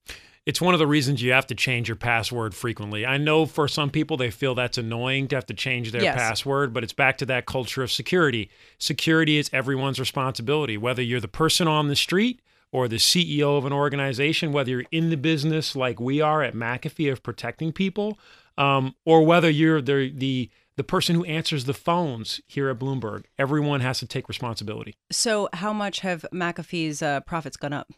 It's 0.44 0.60
one 0.60 0.74
of 0.74 0.80
the 0.80 0.88
reasons 0.88 1.22
you 1.22 1.32
have 1.32 1.46
to 1.48 1.54
change 1.54 1.88
your 1.88 1.96
password 1.96 2.54
frequently. 2.54 3.06
I 3.06 3.16
know 3.16 3.46
for 3.46 3.68
some 3.68 3.90
people 3.90 4.16
they 4.16 4.30
feel 4.30 4.56
that's 4.56 4.76
annoying 4.76 5.28
to 5.28 5.36
have 5.36 5.46
to 5.46 5.54
change 5.54 5.92
their 5.92 6.02
yes. 6.02 6.16
password, 6.16 6.72
but 6.72 6.82
it's 6.82 6.92
back 6.92 7.18
to 7.18 7.26
that 7.26 7.46
culture 7.46 7.82
of 7.82 7.92
security. 7.92 8.50
Security 8.78 9.38
is 9.38 9.48
everyone's 9.52 10.00
responsibility, 10.00 10.76
whether 10.76 11.02
you're 11.02 11.20
the 11.20 11.28
person 11.28 11.68
on 11.68 11.86
the 11.86 11.94
street 11.94 12.40
or 12.72 12.88
the 12.88 12.96
CEO 12.96 13.56
of 13.56 13.66
an 13.66 13.72
organization, 13.72 14.52
whether 14.52 14.70
you're 14.70 14.84
in 14.90 15.10
the 15.10 15.16
business 15.16 15.76
like 15.76 16.00
we 16.00 16.20
are 16.20 16.42
at 16.42 16.54
McAfee 16.54 17.12
of 17.12 17.22
protecting 17.22 17.72
people, 17.72 18.18
um, 18.58 18.96
or 19.04 19.24
whether 19.24 19.48
you're 19.48 19.80
the, 19.80 20.12
the 20.12 20.50
the 20.76 20.84
person 20.84 21.14
who 21.14 21.24
answers 21.24 21.64
the 21.64 21.74
phones 21.74 22.40
here 22.46 22.68
at 22.68 22.78
Bloomberg. 22.78 23.24
Everyone 23.38 23.80
has 23.80 23.98
to 24.00 24.06
take 24.06 24.28
responsibility. 24.28 24.94
So, 25.10 25.48
how 25.52 25.72
much 25.72 26.00
have 26.00 26.24
McAfee's 26.32 27.02
uh, 27.02 27.20
profits 27.20 27.56
gone 27.56 27.72
up? 27.72 27.92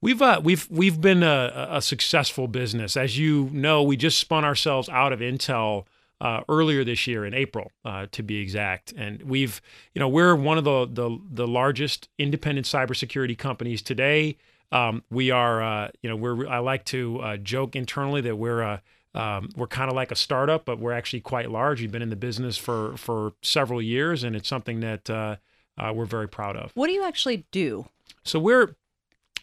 We've 0.00 0.20
uh, 0.20 0.40
we've 0.42 0.68
we've 0.68 1.00
been 1.00 1.22
a, 1.22 1.68
a, 1.70 1.80
successful 1.80 2.48
business, 2.48 2.96
as 2.96 3.18
you 3.18 3.48
know. 3.52 3.84
We 3.84 3.96
just 3.96 4.18
spun 4.18 4.44
ourselves 4.44 4.88
out 4.88 5.12
of 5.12 5.20
Intel 5.20 5.84
uh, 6.20 6.40
earlier 6.48 6.82
this 6.82 7.06
year 7.06 7.24
in 7.24 7.34
April, 7.34 7.70
uh, 7.84 8.06
to 8.10 8.22
be 8.24 8.38
exact, 8.38 8.92
and 8.96 9.22
we've 9.22 9.62
you 9.94 10.00
know 10.00 10.08
we're 10.08 10.34
one 10.34 10.58
of 10.58 10.64
the 10.64 10.86
the, 10.86 11.18
the 11.30 11.46
largest 11.46 12.08
independent 12.18 12.66
cybersecurity 12.66 13.38
companies 13.38 13.80
today. 13.80 14.36
Um, 14.72 15.04
we 15.08 15.30
are 15.30 15.62
uh, 15.62 15.90
you 16.02 16.10
know 16.10 16.16
we're 16.16 16.48
I 16.48 16.58
like 16.58 16.84
to 16.86 17.20
uh, 17.20 17.36
joke 17.36 17.76
internally 17.76 18.22
that 18.22 18.34
we're 18.34 18.62
a 18.62 18.82
um, 19.14 19.50
we're 19.56 19.66
kind 19.66 19.90
of 19.90 19.96
like 19.96 20.10
a 20.10 20.16
startup, 20.16 20.64
but 20.64 20.78
we're 20.78 20.92
actually 20.92 21.20
quite 21.20 21.50
large. 21.50 21.80
We've 21.80 21.92
been 21.92 22.02
in 22.02 22.10
the 22.10 22.16
business 22.16 22.56
for 22.56 22.96
for 22.96 23.34
several 23.42 23.82
years, 23.82 24.24
and 24.24 24.34
it's 24.34 24.48
something 24.48 24.80
that 24.80 25.10
uh, 25.10 25.36
uh, 25.78 25.92
we're 25.94 26.06
very 26.06 26.28
proud 26.28 26.56
of. 26.56 26.72
What 26.74 26.86
do 26.86 26.92
you 26.92 27.04
actually 27.04 27.44
do? 27.50 27.86
So 28.24 28.38
we're 28.38 28.76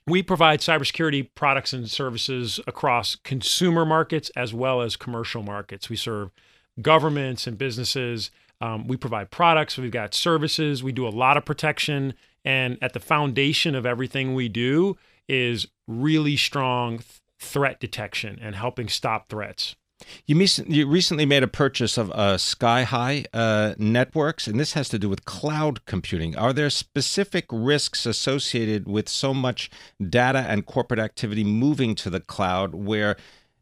we 0.08 0.24
provide 0.24 0.60
cybersecurity 0.62 1.30
products 1.36 1.72
and 1.72 1.90
services 1.90 2.60
across 2.66 3.16
consumer 3.16 3.86
markets 3.86 4.32
as 4.36 4.54
well 4.54 4.82
as 4.82 4.96
commercial 4.96 5.44
markets. 5.44 5.90
We 5.90 5.96
serve 5.96 6.32
governments 6.82 7.46
and 7.46 7.58
businesses. 7.58 8.32
Um, 8.62 8.88
we 8.88 8.98
provide 8.98 9.30
products. 9.30 9.78
We've 9.78 9.92
got 9.92 10.14
services. 10.16 10.84
We 10.84 10.92
do 10.92 11.08
a 11.08 11.10
lot 11.10 11.38
of 11.38 11.46
protection, 11.46 12.16
and 12.44 12.78
at 12.82 12.94
the 12.94 13.00
foundation 13.00 13.76
of 13.76 13.86
everything 13.86 14.34
we 14.34 14.50
do 14.50 14.98
is 15.28 15.68
really 15.88 16.36
strong 16.36 17.02
threat 17.40 17.80
detection 17.80 18.38
and 18.42 18.56
helping 18.56 18.88
stop 18.88 19.30
threats. 19.30 19.76
You, 20.26 20.46
you 20.68 20.88
recently 20.88 21.26
made 21.26 21.44
a 21.44 21.48
purchase 21.48 21.98
of 21.98 22.10
uh, 22.12 22.38
Sky 22.38 22.84
High 22.84 23.26
uh, 23.34 23.76
Networks, 23.78 24.48
and 24.48 24.60
this 24.60 24.74
has 24.74 24.88
to 24.90 25.00
do 25.00 25.10
with 25.10 25.26
cloud 25.26 25.86
computing. 25.86 26.38
Are 26.38 26.54
there 26.54 26.70
specific 26.70 27.46
risks 27.52 28.06
associated 28.06 28.88
with 28.88 29.10
so 29.10 29.34
much 29.34 29.70
data 30.02 30.40
and 30.40 30.66
corporate 30.66 31.00
activity 31.00 31.44
moving 31.44 31.96
to 31.96 32.10
the 32.10 32.22
cloud 32.22 32.76
where 32.76 33.18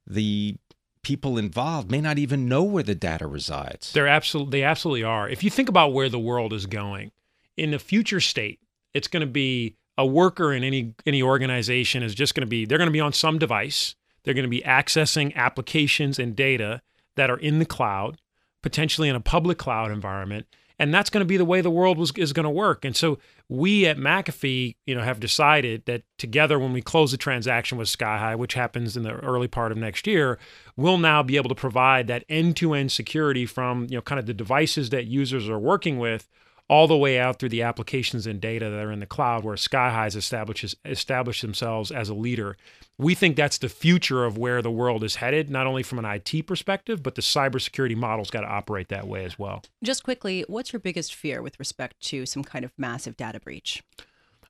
the 0.05 0.57
people 1.01 1.37
involved 1.37 1.89
may 1.89 2.01
not 2.01 2.19
even 2.19 2.47
know 2.47 2.63
where 2.63 2.83
the 2.83 2.95
data 2.95 3.25
resides? 3.25 3.91
They're 3.93 4.07
absolutely, 4.07 4.59
they 4.59 4.63
absolutely 4.63 5.03
are. 5.03 5.27
If 5.27 5.43
you 5.43 5.49
think 5.49 5.69
about 5.69 5.93
where 5.93 6.09
the 6.09 6.19
world 6.19 6.53
is 6.53 6.67
going, 6.67 7.11
in 7.55 7.71
the 7.71 7.79
future 7.79 8.21
state, 8.21 8.59
it's 8.93 9.07
going 9.07 9.21
to 9.21 9.31
be 9.31 9.75
a 9.97 10.05
worker 10.05 10.53
in 10.53 10.63
any 10.63 10.93
any 11.05 11.21
organization 11.21 12.03
is 12.03 12.13
just 12.15 12.35
going 12.35 12.41
to 12.41 12.47
be 12.47 12.65
they're 12.65 12.77
going 12.77 12.87
to 12.87 12.91
be 12.91 13.01
on 13.01 13.13
some 13.13 13.39
device. 13.39 13.95
They're 14.23 14.33
going 14.33 14.43
to 14.43 14.49
be 14.49 14.61
accessing 14.61 15.33
applications 15.35 16.19
and 16.19 16.35
data 16.35 16.81
that 17.15 17.29
are 17.29 17.37
in 17.37 17.59
the 17.59 17.65
cloud. 17.65 18.19
potentially 18.61 19.07
in 19.07 19.15
a 19.15 19.21
public 19.21 19.57
cloud 19.57 19.91
environment 19.91 20.45
and 20.79 20.93
that's 20.93 21.09
going 21.09 21.21
to 21.21 21.25
be 21.25 21.37
the 21.37 21.45
way 21.45 21.61
the 21.61 21.71
world 21.71 21.97
was, 21.97 22.11
is 22.15 22.33
going 22.33 22.43
to 22.43 22.49
work. 22.49 22.85
And 22.85 22.95
so 22.95 23.17
we 23.49 23.87
at 23.87 23.97
McAfee, 23.97 24.75
you 24.85 24.93
know, 24.93 25.01
have 25.01 25.19
decided 25.19 25.85
that 25.85 26.03
together, 26.17 26.59
when 26.59 26.73
we 26.73 26.81
close 26.81 27.11
the 27.11 27.17
transaction 27.17 27.77
with 27.77 27.87
SkyHigh, 27.87 28.37
which 28.37 28.53
happens 28.53 28.95
in 28.95 29.03
the 29.03 29.13
early 29.13 29.47
part 29.47 29.71
of 29.71 29.77
next 29.77 30.05
year, 30.05 30.37
we'll 30.75 30.97
now 30.97 31.23
be 31.23 31.37
able 31.37 31.49
to 31.49 31.55
provide 31.55 32.07
that 32.07 32.25
end-to-end 32.29 32.91
security 32.91 33.45
from 33.45 33.87
you 33.89 33.97
know 33.97 34.01
kind 34.01 34.19
of 34.19 34.27
the 34.27 34.33
devices 34.33 34.89
that 34.91 35.07
users 35.07 35.49
are 35.49 35.59
working 35.59 35.97
with 35.97 36.27
all 36.69 36.87
the 36.87 36.97
way 36.97 37.17
out 37.17 37.39
through 37.39 37.49
the 37.49 37.61
applications 37.61 38.27
and 38.27 38.41
data 38.41 38.69
that 38.69 38.79
are 38.79 38.91
in 38.91 38.99
the 38.99 39.05
cloud 39.05 39.43
where 39.43 39.55
SkyHigh's 39.55 40.15
establishes 40.15 40.75
established 40.83 41.41
themselves 41.41 41.91
as 41.91 42.09
a 42.09 42.13
leader. 42.13 42.57
We 42.97 43.15
think 43.15 43.35
that's 43.35 43.57
the 43.57 43.69
future 43.69 44.25
of 44.25 44.37
where 44.37 44.61
the 44.61 44.71
world 44.71 45.03
is 45.03 45.15
headed, 45.15 45.49
not 45.49 45.67
only 45.67 45.83
from 45.83 45.99
an 45.99 46.05
IT 46.05 46.45
perspective, 46.45 47.01
but 47.01 47.15
the 47.15 47.21
cybersecurity 47.21 47.95
model's 47.95 48.29
got 48.29 48.41
to 48.41 48.47
operate 48.47 48.89
that 48.89 49.07
way 49.07 49.23
as 49.23 49.39
well. 49.39 49.63
Just 49.83 50.03
quickly, 50.03 50.43
what's 50.47 50.73
your 50.73 50.79
biggest 50.79 51.15
fear 51.15 51.41
with 51.41 51.57
respect 51.59 51.99
to 52.07 52.25
some 52.25 52.43
kind 52.43 52.65
of 52.65 52.71
massive 52.77 53.15
data 53.15 53.39
breach? 53.39 53.83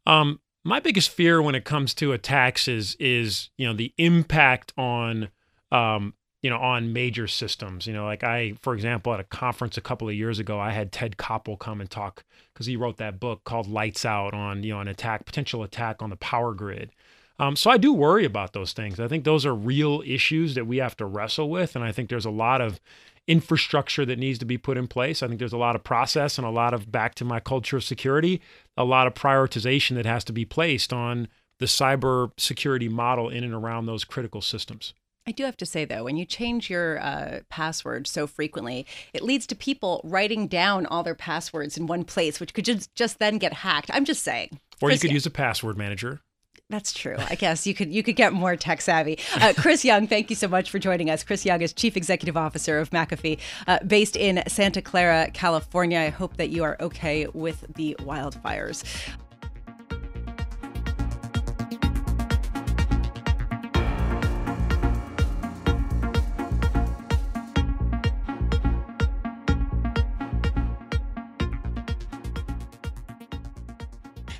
Um, 0.06 0.40
my 0.64 0.80
biggest 0.80 1.10
fear 1.10 1.42
when 1.42 1.56
it 1.56 1.66
comes 1.66 1.94
to 1.96 2.14
attacks 2.14 2.68
is 2.68 2.96
is 3.00 3.50
you 3.58 3.68
know 3.68 3.74
the 3.74 3.94
impact 3.98 4.74
on 4.78 5.30
um, 5.72 6.14
you 6.42 6.50
know, 6.50 6.58
on 6.58 6.94
major 6.94 7.28
systems. 7.28 7.88
You 7.88 7.94
know, 7.94 8.06
like 8.06 8.24
I, 8.24 8.54
for 8.62 8.74
example, 8.74 9.14
at 9.14 9.20
a 9.20 9.26
conference 9.26 9.78
a 9.78 9.82
couple 9.82 10.08
of 10.08 10.16
years 10.16 10.40
ago, 10.40 10.60
I 10.60 10.72
had 10.72 10.92
Ted 10.92 11.18
Koppel 11.18 11.58
come 11.58 11.82
and 11.82 11.90
talk 11.90 12.24
because 12.54 12.66
he 12.66 12.76
wrote 12.76 12.98
that 12.98 13.20
book 13.20 13.44
called 13.44 13.68
Lights 13.68 14.06
Out 14.06 14.34
on, 14.34 14.64
you 14.64 14.74
know, 14.74 14.80
an 14.80 14.88
attack, 14.88 15.26
potential 15.26 15.64
attack 15.64 16.02
on 16.02 16.10
the 16.10 16.16
power 16.16 16.54
grid. 16.54 16.92
Um, 17.40 17.56
so 17.56 17.70
I 17.70 17.78
do 17.78 17.94
worry 17.94 18.26
about 18.26 18.54
those 18.54 18.74
things. 18.74 19.00
I 19.00 19.08
think 19.08 19.24
those 19.24 19.46
are 19.46 19.54
real 19.54 20.02
issues 20.06 20.56
that 20.56 20.66
we 20.66 20.78
have 20.78 20.98
to 20.98 21.06
wrestle 21.06 21.50
with, 21.50 21.76
and 21.76 21.86
I 21.86 21.92
think 21.92 22.10
there's 22.10 22.26
a 22.26 22.32
lot 22.32 22.62
of 22.62 22.80
infrastructure 23.28 24.06
that 24.06 24.18
needs 24.18 24.40
to 24.40 24.46
be 24.46 24.58
put 24.58 24.78
in 24.78 24.88
place. 24.88 25.22
I 25.22 25.28
think 25.28 25.38
there's 25.38 25.54
a 25.54 25.58
lot 25.58 25.76
of 25.76 25.84
process 25.84 26.38
and 26.38 26.48
a 26.48 26.52
lot 26.52 26.74
of 26.74 26.92
back 26.92 27.14
to 27.16 27.26
my 27.26 27.40
culture 27.40 27.78
of 27.78 27.84
security, 27.84 28.42
a 28.76 28.86
lot 28.86 29.06
of 29.06 29.14
prioritization 29.14 29.96
that 29.96 30.06
has 30.06 30.24
to 30.26 30.34
be 30.34 30.46
placed 30.46 30.94
on 30.94 31.28
the 31.60 31.66
cyber 31.66 32.32
security 32.38 32.88
model 32.88 33.30
in 33.30 33.44
and 33.44 33.54
around 33.54 33.86
those 33.86 34.04
critical 34.04 34.42
systems. 34.42 34.94
I 35.28 35.32
do 35.32 35.44
have 35.44 35.58
to 35.58 35.66
say 35.66 35.84
though, 35.84 36.06
when 36.06 36.16
you 36.16 36.26
change 36.26 36.70
your 36.70 37.00
uh, 37.00 37.42
password 37.50 38.08
so 38.08 38.28
frequently, 38.28 38.86
it 39.14 39.22
leads 39.22 39.46
to 39.48 39.56
people 39.56 40.00
writing 40.06 40.48
down 40.48 40.86
all 40.86 41.04
their 41.04 41.16
passwords 41.16 41.78
in 41.78 41.86
one 41.86 42.06
place, 42.06 42.40
which 42.40 42.54
could 42.54 42.64
just 42.64 42.96
just 42.96 43.20
then 43.20 43.38
get 43.38 43.52
hacked. 43.54 43.92
I'm 43.94 44.06
just 44.06 44.24
saying. 44.24 44.60
Or 44.82 44.88
Chris, 44.88 45.04
you 45.04 45.10
could 45.10 45.14
use 45.14 45.26
a 45.26 45.32
password 45.32 45.78
manager. 45.78 46.22
That's 46.70 46.94
true. 46.94 47.16
I 47.18 47.36
guess 47.36 47.68
you 47.68 47.74
could 47.74 47.94
you 47.94 48.04
could 48.04 48.16
get 48.16 48.32
more 48.32 48.56
tech 48.56 48.82
savvy. 48.82 49.20
Uh, 49.36 49.54
Chris 49.58 49.84
Young, 49.84 50.08
thank 50.08 50.30
you 50.30 50.36
so 50.36 50.48
much 50.48 50.70
for 50.70 50.80
joining 50.80 51.10
us. 51.10 51.24
Chris 51.24 51.46
Young 51.46 51.62
is 51.62 51.74
Chief 51.74 51.98
Executive 51.98 52.38
Officer 52.38 52.80
of 52.80 52.90
McAfee, 52.92 53.40
uh, 53.68 53.80
based 53.86 54.16
in 54.16 54.44
Santa 54.48 54.82
Clara, 54.82 55.30
California. 55.34 56.00
I 56.00 56.10
hope 56.10 56.38
that 56.38 56.50
you 56.50 56.64
are 56.64 56.78
okay 56.80 57.28
with 57.34 57.66
the 57.76 57.98
wildfires. 58.00 58.84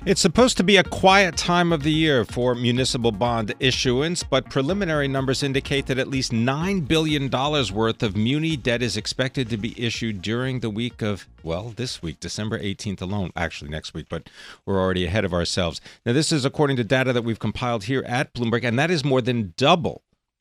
It's 0.08 0.22
supposed 0.22 0.56
to 0.56 0.64
be 0.64 0.78
a 0.78 0.84
quiet 0.84 1.36
time 1.36 1.70
of 1.70 1.82
the 1.82 1.92
year 1.92 2.24
for 2.24 2.54
municipal 2.54 3.12
bond 3.12 3.52
issuance, 3.60 4.22
but 4.22 4.48
preliminary 4.48 5.06
numbers 5.06 5.42
indicate 5.42 5.84
that 5.84 5.98
at 5.98 6.08
least 6.08 6.32
$9 6.32 6.88
billion 6.88 7.28
worth 7.28 8.02
of 8.02 8.16
muni 8.16 8.56
debt 8.56 8.80
is 8.80 8.96
expected 8.96 9.50
to 9.50 9.58
be 9.58 9.78
issued 9.78 10.22
during 10.22 10.60
the 10.60 10.70
week 10.70 11.02
of, 11.02 11.28
well, 11.42 11.74
this 11.76 12.00
week, 12.00 12.20
December 12.20 12.58
18th 12.58 13.02
alone. 13.02 13.32
Actually, 13.36 13.70
next 13.70 13.92
week, 13.92 14.06
but 14.08 14.30
we're 14.64 14.80
already 14.80 15.04
ahead 15.04 15.26
of 15.26 15.34
ourselves. 15.34 15.78
Now, 16.06 16.14
this 16.14 16.32
is 16.32 16.46
according 16.46 16.78
to 16.78 16.84
data 16.84 17.12
that 17.12 17.20
we've 17.20 17.38
compiled 17.38 17.84
here 17.84 18.02
at 18.06 18.32
Bloomberg, 18.32 18.64
and 18.64 18.78
that 18.78 18.90
is 18.90 19.04
more 19.04 19.20
than 19.20 19.52
double, 19.58 20.00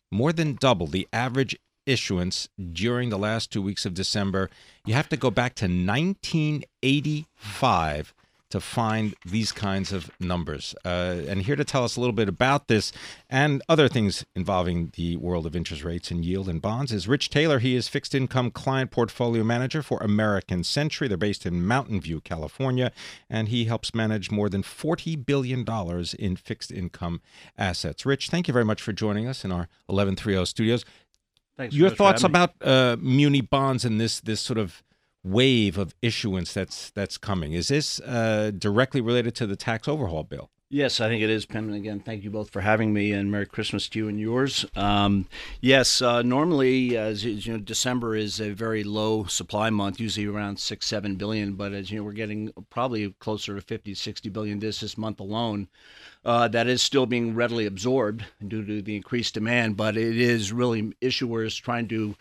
more 0.10 0.32
than 0.32 0.56
double 0.56 0.88
the 0.88 1.10
average 1.12 1.60
issuance 1.86 2.48
during 2.72 3.10
the 3.10 3.20
last 3.20 3.52
two 3.52 3.62
weeks 3.62 3.86
of 3.86 3.94
December. 3.94 4.50
You 4.86 4.94
have 4.94 5.10
to 5.10 5.18
go 5.18 5.30
back 5.30 5.56
to 5.56 5.66
1985 5.66 8.14
to 8.50 8.60
find 8.60 9.16
these 9.26 9.52
kinds 9.52 9.92
of 9.92 10.10
numbers. 10.20 10.74
Uh, 10.86 11.22
and 11.28 11.42
here 11.44 11.56
to 11.56 11.66
tell 11.66 11.84
us 11.84 11.96
a 11.96 12.00
little 12.00 12.16
bit 12.16 12.30
about 12.30 12.68
this 12.68 12.92
and 13.30 13.62
other 13.68 13.88
things 13.88 14.26
involving 14.36 14.92
the 14.96 15.18
world 15.18 15.46
of 15.46 15.56
interest 15.56 15.84
rates 15.84 16.12
and 16.12 16.24
yield 16.24 16.48
and 16.48 16.62
bonds 16.62 16.92
is 16.92 17.08
Rich 17.08 17.30
Taylor. 17.30 17.60
He 17.60 17.76
is 17.76 17.88
fixed 17.88 18.16
income 18.16 18.52
client 18.52 18.92
portfolio 18.92 19.44
manager 19.44 19.82
for 19.82 20.00
American 20.00 20.64
Century. 20.64 21.08
They're 21.08 21.18
based 21.18 21.46
in 21.46 21.66
Mountain 21.66 22.02
View, 22.02 22.22
California, 22.22 22.92
and 23.30 23.50
he 23.50 23.66
helps 23.66 23.94
manage 23.94 24.32
more 24.32 24.50
than 24.50 24.64
$40 24.64 25.26
billion 25.26 25.66
in 26.20 26.36
fixed 26.36 26.72
income 26.72 27.22
assets. 27.58 28.06
Rich, 28.06 28.30
thank 28.30 28.48
you 28.48 28.54
very 28.54 28.66
much 28.66 28.82
for 28.82 28.94
joining 28.94 29.28
us 29.28 29.44
in 29.44 29.52
our 29.52 29.68
1130 29.88 30.46
studios. 30.46 30.86
Thanks 31.58 31.76
Your 31.76 31.90
thoughts 31.90 32.24
about 32.24 32.54
uh, 32.62 32.98
muni 33.00 33.42
bonds 33.42 33.84
and 33.84 34.00
this 34.00 34.20
this 34.20 34.40
sort 34.40 34.60
of 34.60 34.84
wave 35.32 35.78
of 35.78 35.96
issuance 36.02 36.54
that's 36.54 36.90
that's 36.92 37.18
coming. 37.18 37.54
Is 37.54 37.68
this 37.68 38.00
uh, 38.02 38.52
directly 38.58 39.02
related 39.02 39.36
to 39.36 39.48
the 39.48 39.56
tax 39.56 39.88
overhaul 39.88 40.24
bill? 40.24 40.50
Yes, 40.70 41.00
I 41.00 41.08
think 41.08 41.24
it 41.24 41.30
is, 41.30 41.46
Penn. 41.46 41.66
And 41.66 41.76
again, 41.76 42.02
thank 42.02 42.26
you 42.26 42.30
both 42.30 42.50
for 42.50 42.60
having 42.60 42.92
me, 42.92 43.14
and 43.14 43.32
Merry 43.32 43.46
Christmas 43.46 43.88
to 43.88 44.00
you 44.00 44.10
and 44.10 44.20
yours. 44.20 44.66
Um, 44.76 45.26
yes, 45.62 46.02
uh, 46.02 46.24
normally, 46.24 46.98
as 46.98 47.24
you 47.24 47.54
know, 47.54 47.58
December 47.58 48.18
is 48.18 48.42
a 48.42 48.50
very 48.52 48.84
low 48.84 49.24
supply 49.24 49.70
month, 49.70 49.98
usually 49.98 50.28
around 50.28 50.60
six, 50.60 50.86
seven 50.86 51.16
billion. 51.16 51.54
But 51.54 51.72
as 51.72 51.90
you 51.90 52.00
know, 52.00 52.04
we're 52.04 52.12
getting 52.12 52.52
probably 52.70 53.16
closer 53.20 53.56
to 53.56 53.62
50, 53.62 53.94
60 53.94 54.28
billion 54.28 54.60
this 54.60 54.82
this 54.82 54.98
month 54.98 55.22
alone. 55.22 55.70
Uh, 56.26 56.50
that 56.50 56.68
is 56.68 56.82
still 56.82 57.06
being 57.06 57.34
readily 57.34 57.66
absorbed 57.66 58.26
due 58.46 58.66
to 58.66 58.82
the 58.82 58.98
increased 58.98 59.36
demand, 59.36 59.78
but 59.78 59.96
it 59.96 60.18
is 60.20 60.52
really 60.52 60.92
issuers 61.02 61.62
trying 61.62 61.88
to 61.88 62.14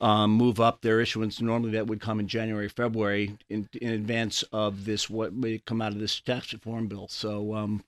um, 0.00 0.32
move 0.32 0.60
up 0.60 0.80
their 0.80 1.00
issuance. 1.00 1.40
Normally, 1.40 1.72
that 1.72 1.86
would 1.86 2.00
come 2.00 2.20
in 2.20 2.28
January, 2.28 2.68
February, 2.68 3.36
in, 3.48 3.68
in 3.80 3.92
advance 3.92 4.42
of 4.52 4.84
this 4.84 5.10
what 5.10 5.34
may 5.34 5.58
come 5.58 5.82
out 5.82 5.92
of 5.92 5.98
this 5.98 6.20
tax 6.20 6.52
reform 6.52 6.88
bill. 6.88 7.08
So, 7.08 7.54
um, 7.54 7.84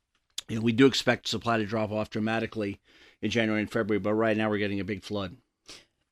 you 0.48 0.57
know, 0.57 0.62
we 0.62 0.72
do 0.72 0.87
expect 0.87 1.29
supply 1.29 1.59
to 1.59 1.66
drop 1.66 1.90
off 1.90 2.11
dramatically 2.11 2.81
in 3.22 3.31
January 3.31 3.62
and 3.62 3.70
February, 3.70 4.01
but 4.01 4.14
right 4.14 4.37
now 4.37 4.51
we're 4.51 4.59
getting 4.59 4.81
a 4.81 4.85
big 4.85 5.05
flood. 5.05 5.37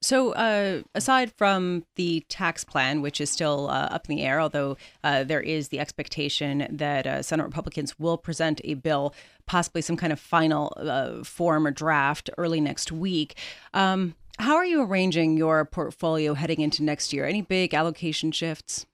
So, 0.02 0.32
uh, 0.32 0.80
aside 0.94 1.30
from 1.36 1.84
the 1.96 2.24
tax 2.30 2.64
plan, 2.64 3.02
which 3.02 3.20
is 3.20 3.28
still 3.28 3.68
uh, 3.68 3.88
up 3.90 4.08
in 4.08 4.16
the 4.16 4.22
air, 4.22 4.40
although 4.40 4.78
uh, 5.04 5.24
there 5.24 5.42
is 5.42 5.68
the 5.68 5.78
expectation 5.78 6.66
that 6.70 7.06
uh, 7.06 7.20
Senate 7.20 7.44
Republicans 7.44 7.98
will 7.98 8.16
present 8.16 8.62
a 8.64 8.74
bill, 8.74 9.14
possibly 9.44 9.82
some 9.82 9.98
kind 9.98 10.10
of 10.10 10.18
final 10.18 10.72
uh, 10.78 11.22
form 11.22 11.66
or 11.66 11.70
draft 11.70 12.30
early 12.38 12.62
next 12.62 12.90
week. 12.90 13.36
Um, 13.74 14.14
how 14.40 14.56
are 14.56 14.64
you 14.64 14.82
arranging 14.82 15.36
your 15.36 15.64
portfolio 15.64 16.34
heading 16.34 16.60
into 16.60 16.82
next 16.82 17.12
year? 17.12 17.26
Any 17.26 17.42
big 17.42 17.74
allocation 17.74 18.32
shifts? 18.32 18.86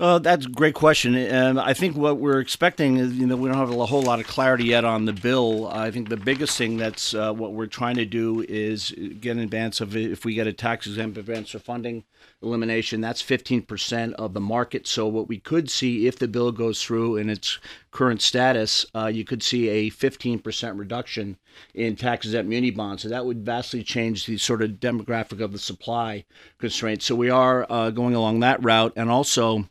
Uh, 0.00 0.18
that's 0.18 0.46
a 0.46 0.48
great 0.48 0.74
question. 0.74 1.14
And 1.14 1.60
I 1.60 1.74
think 1.74 1.94
what 1.94 2.16
we're 2.16 2.40
expecting 2.40 2.96
is, 2.96 3.12
you 3.12 3.26
know, 3.26 3.36
we 3.36 3.50
don't 3.50 3.58
have 3.58 3.70
a 3.70 3.84
whole 3.84 4.00
lot 4.00 4.18
of 4.18 4.26
clarity 4.26 4.64
yet 4.64 4.82
on 4.82 5.04
the 5.04 5.12
bill. 5.12 5.68
I 5.68 5.90
think 5.90 6.08
the 6.08 6.16
biggest 6.16 6.56
thing 6.56 6.78
that's 6.78 7.12
uh, 7.12 7.34
what 7.34 7.52
we're 7.52 7.66
trying 7.66 7.96
to 7.96 8.06
do 8.06 8.42
is 8.48 8.94
get 9.20 9.32
in 9.32 9.40
advance 9.40 9.82
of 9.82 9.94
if 9.94 10.24
we 10.24 10.32
get 10.32 10.46
a 10.46 10.54
tax 10.54 10.86
exempt 10.86 11.18
advance 11.18 11.52
refunding 11.52 12.04
elimination, 12.42 13.00
that's 13.00 13.22
15% 13.22 14.14
of 14.14 14.32
the 14.32 14.40
market. 14.40 14.86
So 14.86 15.06
what 15.06 15.28
we 15.28 15.38
could 15.38 15.70
see 15.70 16.06
if 16.06 16.18
the 16.18 16.28
bill 16.28 16.52
goes 16.52 16.82
through 16.82 17.16
in 17.16 17.28
its 17.28 17.58
current 17.90 18.22
status, 18.22 18.86
uh, 18.94 19.06
you 19.06 19.24
could 19.24 19.42
see 19.42 19.68
a 19.68 19.90
15% 19.90 20.78
reduction 20.78 21.36
in 21.74 21.96
taxes 21.96 22.34
at 22.34 22.46
muni 22.46 22.70
bonds. 22.70 23.02
So 23.02 23.08
that 23.08 23.26
would 23.26 23.44
vastly 23.44 23.82
change 23.82 24.26
the 24.26 24.38
sort 24.38 24.62
of 24.62 24.72
demographic 24.72 25.40
of 25.40 25.52
the 25.52 25.58
supply 25.58 26.24
constraints. 26.58 27.04
So 27.04 27.14
we 27.14 27.30
are 27.30 27.66
uh, 27.70 27.90
going 27.90 28.14
along 28.14 28.40
that 28.40 28.62
route. 28.64 28.92
And 28.96 29.10
also, 29.10 29.68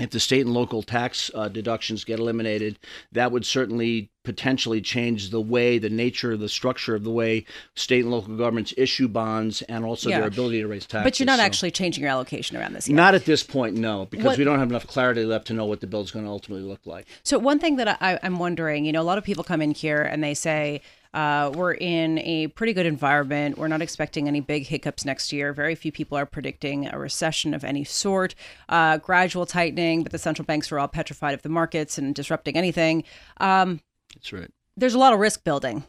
if 0.00 0.10
the 0.10 0.20
state 0.20 0.44
and 0.44 0.54
local 0.54 0.82
tax 0.82 1.30
uh, 1.34 1.48
deductions 1.48 2.04
get 2.04 2.18
eliminated, 2.18 2.78
that 3.12 3.32
would 3.32 3.46
certainly 3.46 4.10
potentially 4.24 4.80
change 4.80 5.30
the 5.30 5.40
way, 5.40 5.78
the 5.78 5.90
nature, 5.90 6.36
the 6.36 6.48
structure 6.48 6.94
of 6.94 7.04
the 7.04 7.10
way 7.10 7.44
state 7.74 8.02
and 8.02 8.10
local 8.10 8.36
governments 8.36 8.74
issue 8.76 9.06
bonds 9.06 9.62
and 9.62 9.84
also 9.84 10.08
yeah. 10.08 10.18
their 10.18 10.28
ability 10.28 10.60
to 10.60 10.66
raise 10.66 10.86
taxes. 10.86 11.04
But 11.04 11.20
you're 11.20 11.26
not 11.26 11.38
so, 11.38 11.44
actually 11.44 11.70
changing 11.70 12.02
your 12.02 12.10
allocation 12.10 12.56
around 12.56 12.72
this 12.72 12.88
yet. 12.88 12.96
Not 12.96 13.14
at 13.14 13.26
this 13.26 13.42
point, 13.42 13.76
no, 13.76 14.06
because 14.06 14.24
what, 14.24 14.38
we 14.38 14.44
don't 14.44 14.58
have 14.58 14.70
enough 14.70 14.86
clarity 14.86 15.24
left 15.24 15.46
to 15.48 15.52
know 15.52 15.66
what 15.66 15.80
the 15.80 15.86
bill 15.86 16.00
is 16.00 16.10
going 16.10 16.24
to 16.24 16.30
ultimately 16.30 16.66
look 16.66 16.80
like. 16.86 17.06
So, 17.22 17.38
one 17.38 17.58
thing 17.58 17.76
that 17.76 18.02
I, 18.02 18.18
I'm 18.22 18.38
wondering, 18.38 18.84
you 18.84 18.92
know, 18.92 19.02
a 19.02 19.04
lot 19.04 19.18
of 19.18 19.24
people 19.24 19.44
come 19.44 19.60
in 19.60 19.72
here 19.72 20.02
and 20.02 20.24
they 20.24 20.34
say, 20.34 20.80
uh, 21.12 21.52
we're 21.54 21.74
in 21.74 22.18
a 22.18 22.48
pretty 22.48 22.72
good 22.72 22.86
environment. 22.86 23.56
We're 23.56 23.68
not 23.68 23.80
expecting 23.80 24.26
any 24.26 24.40
big 24.40 24.66
hiccups 24.66 25.04
next 25.04 25.32
year. 25.32 25.52
Very 25.52 25.76
few 25.76 25.92
people 25.92 26.18
are 26.18 26.26
predicting 26.26 26.88
a 26.88 26.98
recession 26.98 27.54
of 27.54 27.62
any 27.62 27.84
sort. 27.84 28.34
Uh, 28.68 28.96
gradual 28.96 29.46
tightening, 29.46 30.02
but 30.02 30.10
the 30.10 30.18
central 30.18 30.44
banks 30.44 30.72
are 30.72 30.78
all 30.80 30.88
petrified 30.88 31.34
of 31.34 31.42
the 31.42 31.48
markets 31.48 31.98
and 31.98 32.16
disrupting 32.16 32.56
anything. 32.56 33.04
Um, 33.36 33.80
That's 34.14 34.32
right. 34.32 34.50
There's 34.76 34.94
a 34.94 34.98
lot 34.98 35.12
of 35.12 35.20
risk 35.20 35.44
building. 35.44 35.84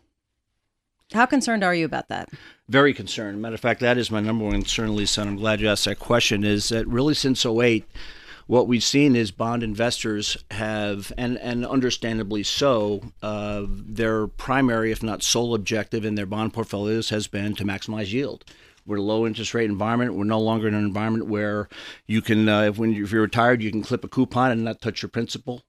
How 1.13 1.25
concerned 1.25 1.63
are 1.63 1.75
you 1.75 1.85
about 1.85 2.09
that? 2.09 2.29
Very 2.67 2.93
concerned. 2.93 3.41
Matter 3.41 3.55
of 3.55 3.61
fact, 3.61 3.79
that 3.81 3.97
is 3.97 4.09
my 4.09 4.21
number 4.21 4.45
one 4.45 4.53
concern, 4.53 4.95
Lisa, 4.95 5.21
and 5.21 5.29
I'm 5.31 5.35
glad 5.35 5.61
you 5.61 5.69
asked 5.69 5.85
that 5.85 5.99
question. 5.99 6.43
Is 6.43 6.69
that 6.69 6.87
really 6.87 7.13
since 7.13 7.45
08, 7.45 7.85
what 8.47 8.67
we've 8.67 8.83
seen 8.83 9.15
is 9.15 9.31
bond 9.31 9.61
investors 9.61 10.37
have, 10.51 11.11
and, 11.17 11.37
and 11.39 11.65
understandably 11.65 12.43
so, 12.43 13.11
uh, 13.21 13.65
their 13.67 14.27
primary, 14.27 14.91
if 14.91 15.03
not 15.03 15.23
sole 15.23 15.53
objective 15.53 16.05
in 16.05 16.15
their 16.15 16.25
bond 16.25 16.53
portfolios 16.53 17.09
has 17.09 17.27
been 17.27 17.55
to 17.55 17.63
maximize 17.63 18.11
yield. 18.11 18.43
We're 18.85 18.97
a 18.97 19.01
low 19.01 19.25
interest 19.25 19.53
rate 19.55 19.69
environment. 19.69 20.13
We're 20.13 20.25
no 20.25 20.39
longer 20.39 20.67
in 20.67 20.75
an 20.75 20.85
environment 20.85 21.27
where 21.27 21.67
you 22.05 22.21
can, 22.21 22.47
uh, 22.47 22.63
if, 22.63 22.77
when 22.77 22.93
you, 22.93 23.03
if 23.03 23.11
you're 23.11 23.23
retired, 23.23 23.63
you 23.63 23.71
can 23.71 23.81
clip 23.81 24.03
a 24.03 24.07
coupon 24.07 24.51
and 24.51 24.63
not 24.63 24.81
touch 24.81 25.01
your 25.01 25.09
principal. 25.09 25.63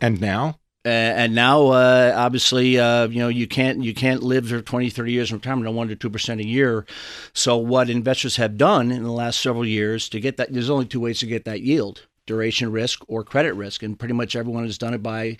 And 0.00 0.20
now? 0.20 0.58
And 0.86 1.34
now, 1.34 1.66
uh, 1.68 2.14
obviously, 2.16 2.78
uh, 2.78 3.08
you 3.08 3.18
know 3.18 3.28
you 3.28 3.48
can't 3.48 3.82
you 3.82 3.92
can't 3.92 4.22
live 4.22 4.48
for 4.48 4.62
20, 4.62 4.88
30 4.88 5.12
years 5.12 5.30
in 5.30 5.38
retirement 5.38 5.66
on 5.66 5.74
one 5.74 5.88
to 5.88 5.96
two 5.96 6.10
percent 6.10 6.40
a 6.40 6.46
year. 6.46 6.86
So, 7.32 7.56
what 7.56 7.90
investors 7.90 8.36
have 8.36 8.56
done 8.56 8.92
in 8.92 9.02
the 9.02 9.10
last 9.10 9.40
several 9.40 9.66
years 9.66 10.08
to 10.10 10.20
get 10.20 10.36
that, 10.36 10.52
there's 10.52 10.70
only 10.70 10.86
two 10.86 11.00
ways 11.00 11.18
to 11.20 11.26
get 11.26 11.44
that 11.44 11.62
yield: 11.62 12.06
duration 12.24 12.70
risk 12.70 13.02
or 13.08 13.24
credit 13.24 13.54
risk, 13.54 13.82
and 13.82 13.98
pretty 13.98 14.14
much 14.14 14.36
everyone 14.36 14.64
has 14.64 14.78
done 14.78 14.94
it 14.94 15.02
by 15.02 15.36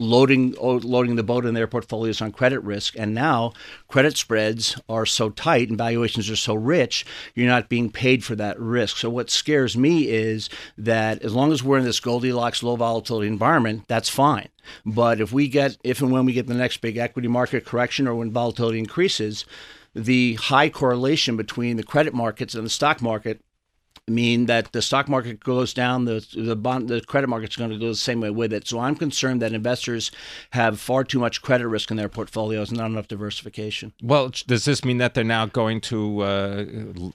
loading 0.00 0.52
loading 0.58 1.14
the 1.14 1.22
boat 1.22 1.46
in 1.46 1.54
their 1.54 1.68
portfolios 1.68 2.20
on 2.20 2.32
credit 2.32 2.58
risk 2.64 2.98
and 2.98 3.14
now 3.14 3.52
credit 3.86 4.16
spreads 4.16 4.76
are 4.88 5.06
so 5.06 5.30
tight 5.30 5.68
and 5.68 5.78
valuations 5.78 6.28
are 6.28 6.34
so 6.34 6.52
rich 6.52 7.06
you're 7.34 7.46
not 7.46 7.68
being 7.68 7.90
paid 7.90 8.24
for 8.24 8.34
that 8.34 8.58
risk. 8.58 8.96
So 8.96 9.08
what 9.08 9.30
scares 9.30 9.76
me 9.76 10.08
is 10.08 10.50
that 10.76 11.22
as 11.22 11.32
long 11.32 11.52
as 11.52 11.62
we're 11.62 11.78
in 11.78 11.84
this 11.84 12.00
goldilocks 12.00 12.60
low 12.62 12.74
volatility 12.74 13.28
environment 13.28 13.84
that's 13.86 14.08
fine. 14.08 14.48
But 14.84 15.20
if 15.20 15.32
we 15.32 15.46
get 15.46 15.76
if 15.84 16.02
and 16.02 16.10
when 16.10 16.24
we 16.24 16.32
get 16.32 16.48
the 16.48 16.54
next 16.54 16.78
big 16.78 16.96
equity 16.96 17.28
market 17.28 17.64
correction 17.64 18.08
or 18.08 18.16
when 18.16 18.32
volatility 18.32 18.80
increases 18.80 19.44
the 19.94 20.34
high 20.34 20.70
correlation 20.70 21.36
between 21.36 21.76
the 21.76 21.84
credit 21.84 22.12
markets 22.12 22.56
and 22.56 22.66
the 22.66 22.70
stock 22.70 23.00
market 23.00 23.43
mean 24.08 24.46
that 24.46 24.72
the 24.72 24.82
stock 24.82 25.08
market 25.08 25.40
goes 25.40 25.72
down, 25.72 26.04
the 26.04 26.26
the 26.36 26.56
bond, 26.56 26.88
the 26.88 27.00
credit 27.00 27.28
market's 27.28 27.56
going 27.56 27.70
to 27.70 27.78
go 27.78 27.88
the 27.88 27.94
same 27.94 28.20
way 28.20 28.30
with 28.30 28.52
it. 28.52 28.66
So 28.66 28.78
I'm 28.78 28.96
concerned 28.96 29.40
that 29.42 29.52
investors 29.52 30.10
have 30.50 30.78
far 30.78 31.04
too 31.04 31.18
much 31.18 31.42
credit 31.42 31.68
risk 31.68 31.90
in 31.90 31.96
their 31.96 32.08
portfolios, 32.08 32.70
not 32.70 32.86
enough 32.86 33.08
diversification. 33.08 33.92
Well, 34.02 34.30
does 34.46 34.64
this 34.64 34.84
mean 34.84 34.98
that 34.98 35.14
they're 35.14 35.24
now 35.24 35.46
going 35.46 35.80
to 35.82 36.20
uh, 36.20 36.64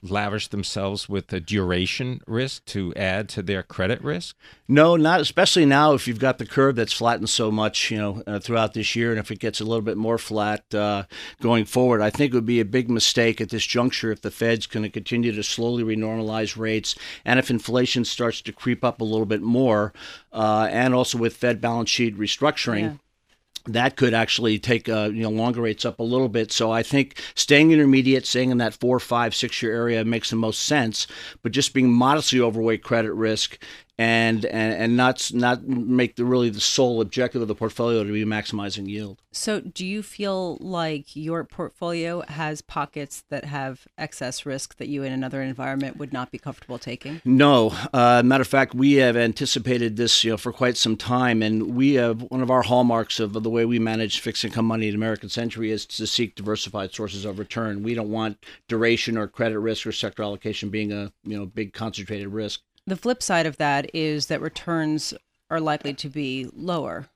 lavish 0.02 0.48
themselves 0.48 1.08
with 1.08 1.32
a 1.32 1.40
duration 1.40 2.20
risk 2.26 2.64
to 2.66 2.92
add 2.94 3.28
to 3.30 3.42
their 3.42 3.62
credit 3.62 4.02
risk? 4.02 4.36
No, 4.66 4.96
not 4.96 5.20
especially 5.20 5.66
now 5.66 5.94
if 5.94 6.06
you've 6.06 6.20
got 6.20 6.38
the 6.38 6.46
curve 6.46 6.76
that's 6.76 6.92
flattened 6.92 7.28
so 7.28 7.50
much, 7.50 7.90
you 7.90 7.98
know, 7.98 8.22
uh, 8.26 8.38
throughout 8.38 8.74
this 8.74 8.94
year, 8.94 9.10
and 9.10 9.18
if 9.18 9.30
it 9.30 9.40
gets 9.40 9.60
a 9.60 9.64
little 9.64 9.82
bit 9.82 9.96
more 9.96 10.18
flat 10.18 10.72
uh, 10.74 11.04
going 11.40 11.64
forward, 11.64 12.00
I 12.00 12.10
think 12.10 12.32
it 12.32 12.36
would 12.36 12.46
be 12.46 12.60
a 12.60 12.64
big 12.64 12.90
mistake 12.90 13.40
at 13.40 13.50
this 13.50 13.66
juncture 13.66 14.12
if 14.12 14.22
the 14.22 14.30
Fed's 14.30 14.66
going 14.66 14.84
to 14.84 14.90
continue 14.90 15.32
to 15.32 15.42
slowly 15.42 15.82
renormalize 15.82 16.56
rates, 16.56 16.79
and 17.24 17.38
if 17.38 17.50
inflation 17.50 18.04
starts 18.04 18.40
to 18.42 18.52
creep 18.52 18.84
up 18.84 19.00
a 19.00 19.04
little 19.04 19.26
bit 19.26 19.42
more, 19.42 19.92
uh, 20.32 20.68
and 20.70 20.94
also 20.94 21.18
with 21.18 21.36
Fed 21.36 21.60
balance 21.60 21.90
sheet 21.90 22.16
restructuring. 22.18 22.82
Yeah 22.82 22.92
that 23.66 23.96
could 23.96 24.14
actually 24.14 24.58
take 24.58 24.88
uh, 24.88 25.10
you 25.12 25.22
know 25.22 25.30
longer 25.30 25.60
rates 25.60 25.84
up 25.84 25.98
a 25.98 26.02
little 26.02 26.28
bit. 26.28 26.52
So 26.52 26.70
I 26.70 26.82
think 26.82 27.20
staying 27.34 27.72
intermediate, 27.72 28.26
staying 28.26 28.50
in 28.50 28.58
that 28.58 28.74
four, 28.74 28.98
five, 28.98 29.34
six 29.34 29.62
year 29.62 29.72
area 29.74 30.04
makes 30.04 30.30
the 30.30 30.36
most 30.36 30.60
sense. 30.62 31.06
But 31.42 31.52
just 31.52 31.74
being 31.74 31.92
modestly 31.92 32.40
overweight 32.40 32.82
credit 32.82 33.12
risk 33.12 33.58
and 34.00 34.46
and, 34.46 34.72
and 34.72 34.96
not 34.96 35.30
not 35.34 35.68
make 35.68 36.16
the 36.16 36.24
really 36.24 36.48
the 36.48 36.58
sole 36.58 37.02
objective 37.02 37.42
of 37.42 37.48
the 37.48 37.54
portfolio 37.54 38.02
to 38.02 38.10
be 38.10 38.24
maximizing 38.24 38.88
yield. 38.88 39.20
So, 39.30 39.60
do 39.60 39.84
you 39.84 40.02
feel 40.02 40.56
like 40.56 41.14
your 41.14 41.44
portfolio 41.44 42.22
has 42.26 42.62
pockets 42.62 43.24
that 43.28 43.44
have 43.44 43.86
excess 43.98 44.46
risk 44.46 44.78
that 44.78 44.88
you 44.88 45.02
in 45.02 45.12
another 45.12 45.42
environment 45.42 45.98
would 45.98 46.14
not 46.14 46.30
be 46.30 46.38
comfortable 46.38 46.78
taking? 46.78 47.20
No. 47.26 47.74
Uh, 47.92 48.22
matter 48.24 48.40
of 48.40 48.48
fact, 48.48 48.74
we 48.74 48.94
have 48.94 49.18
anticipated 49.18 49.96
this 49.96 50.24
you 50.24 50.30
know 50.30 50.38
for 50.38 50.50
quite 50.50 50.78
some 50.78 50.96
time, 50.96 51.42
and 51.42 51.76
we 51.76 51.94
have 51.94 52.22
one 52.22 52.40
of 52.40 52.50
our 52.50 52.62
hallmarks 52.62 53.20
of 53.20 53.34
the 53.34 53.50
way 53.50 53.66
we 53.66 53.78
manage 53.78 54.20
fixed 54.20 54.46
income 54.46 54.64
money 54.64 54.88
at 54.88 54.94
American 54.94 55.28
Century 55.28 55.70
is 55.70 55.84
to 55.84 56.06
seek 56.06 56.36
diversified 56.36 56.94
sources 56.94 57.26
of 57.26 57.38
return. 57.38 57.82
We 57.82 57.92
don't 57.92 58.10
want 58.10 58.42
duration 58.66 59.18
or 59.18 59.28
credit 59.28 59.58
risk 59.58 59.86
or 59.86 59.92
sector 59.92 60.22
allocation 60.22 60.70
being 60.70 60.90
a 60.90 61.12
you 61.22 61.38
know 61.38 61.44
big 61.44 61.74
concentrated 61.74 62.28
risk. 62.28 62.62
The 62.90 62.96
flip 62.96 63.22
side 63.22 63.46
of 63.46 63.56
that 63.58 63.88
is 63.94 64.26
that 64.26 64.40
returns 64.40 65.14
are 65.48 65.60
likely 65.60 65.94
to 65.94 66.08
be 66.08 66.50
lower. 66.52 67.06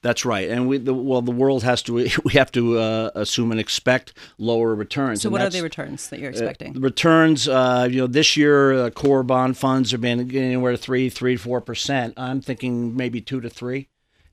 That's 0.00 0.24
right, 0.24 0.48
and 0.48 0.68
we 0.68 0.78
the, 0.78 0.94
well 0.94 1.20
the 1.20 1.30
world 1.30 1.62
has 1.64 1.82
to 1.82 1.92
we 2.24 2.32
have 2.32 2.50
to 2.52 2.78
uh, 2.78 3.10
assume 3.14 3.50
and 3.50 3.60
expect 3.60 4.14
lower 4.38 4.74
returns. 4.74 5.20
So, 5.20 5.28
what 5.28 5.42
are 5.42 5.50
the 5.50 5.60
returns 5.60 6.08
that 6.08 6.18
you're 6.18 6.30
uh, 6.30 6.32
expecting? 6.32 6.78
Uh, 6.78 6.80
returns, 6.80 7.46
uh, 7.46 7.88
you 7.90 7.98
know, 7.98 8.06
this 8.06 8.38
year 8.38 8.72
uh, 8.72 8.88
core 8.88 9.22
bond 9.22 9.58
funds 9.58 9.90
have 9.90 10.00
been 10.00 10.34
anywhere 10.34 10.78
three, 10.78 11.10
three, 11.10 11.36
four 11.36 11.60
percent. 11.60 12.14
I'm 12.16 12.40
thinking 12.40 12.96
maybe 12.96 13.20
two 13.20 13.42
to 13.42 13.50
three 13.50 13.90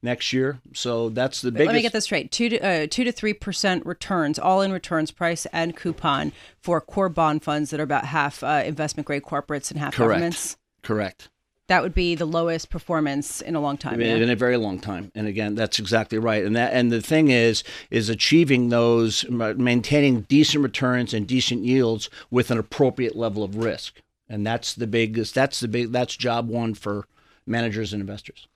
next 0.08 0.34
year. 0.34 0.60
So 0.74 1.10
that's 1.10 1.42
the 1.42 1.52
biggest. 1.52 1.68
Let 1.68 1.76
me 1.76 1.82
get 1.82 1.94
this 1.94 2.06
straight: 2.06 2.32
two 2.32 2.50
to 2.50 2.60
uh, 2.60 2.88
two 2.90 3.04
to 3.04 3.12
three 3.12 3.34
percent 3.34 3.86
returns, 3.86 4.40
all 4.40 4.62
in 4.62 4.72
returns, 4.72 5.12
price 5.12 5.46
and 5.54 5.76
coupon 5.76 6.32
for 6.60 6.82
core 6.82 7.10
bond 7.10 7.44
funds 7.44 7.70
that 7.70 7.80
are 7.80 7.84
about 7.84 8.06
half 8.06 8.42
uh, 8.42 8.64
investment 8.66 9.06
grade 9.06 9.24
corporates 9.24 9.70
and 9.70 9.80
half 9.80 9.94
Correct. 9.94 10.10
governments. 10.10 10.58
Correct. 10.82 11.30
That 11.68 11.84
would 11.84 11.94
be 11.94 12.16
the 12.16 12.26
lowest 12.26 12.70
performance 12.70 13.42
in 13.42 13.54
a 13.54 13.60
long 13.60 13.78
time. 13.78 14.00
In, 14.00 14.22
in 14.24 14.30
a 14.30 14.38
very 14.38 14.56
long 14.56 14.80
time. 14.80 15.12
And 15.14 15.28
again, 15.28 15.54
that's 15.54 15.80
exactly 15.80 16.18
right. 16.18 16.46
And 16.46 16.56
that 16.56 16.72
and 16.72 16.90
the 16.90 17.02
thing 17.02 17.30
is, 17.30 17.62
is 17.92 18.08
achieving 18.08 18.70
those, 18.70 19.30
maintaining 19.30 20.22
decent 20.22 20.64
returns 20.64 21.14
and 21.14 21.28
decent 21.28 21.66
yields 21.66 22.10
with 22.32 22.52
an 22.52 22.58
appropriate 22.58 23.18
level 23.18 23.44
of 23.44 23.58
risk. 23.58 24.02
And 24.30 24.48
that's 24.48 24.74
the 24.74 24.88
biggest. 24.88 25.36
That's 25.36 25.60
the 25.60 25.68
big. 25.68 25.92
That's 25.92 26.16
job 26.16 26.48
one 26.48 26.74
for 26.74 27.06
managers 27.46 27.92
and 27.92 28.00
investors. 28.00 28.48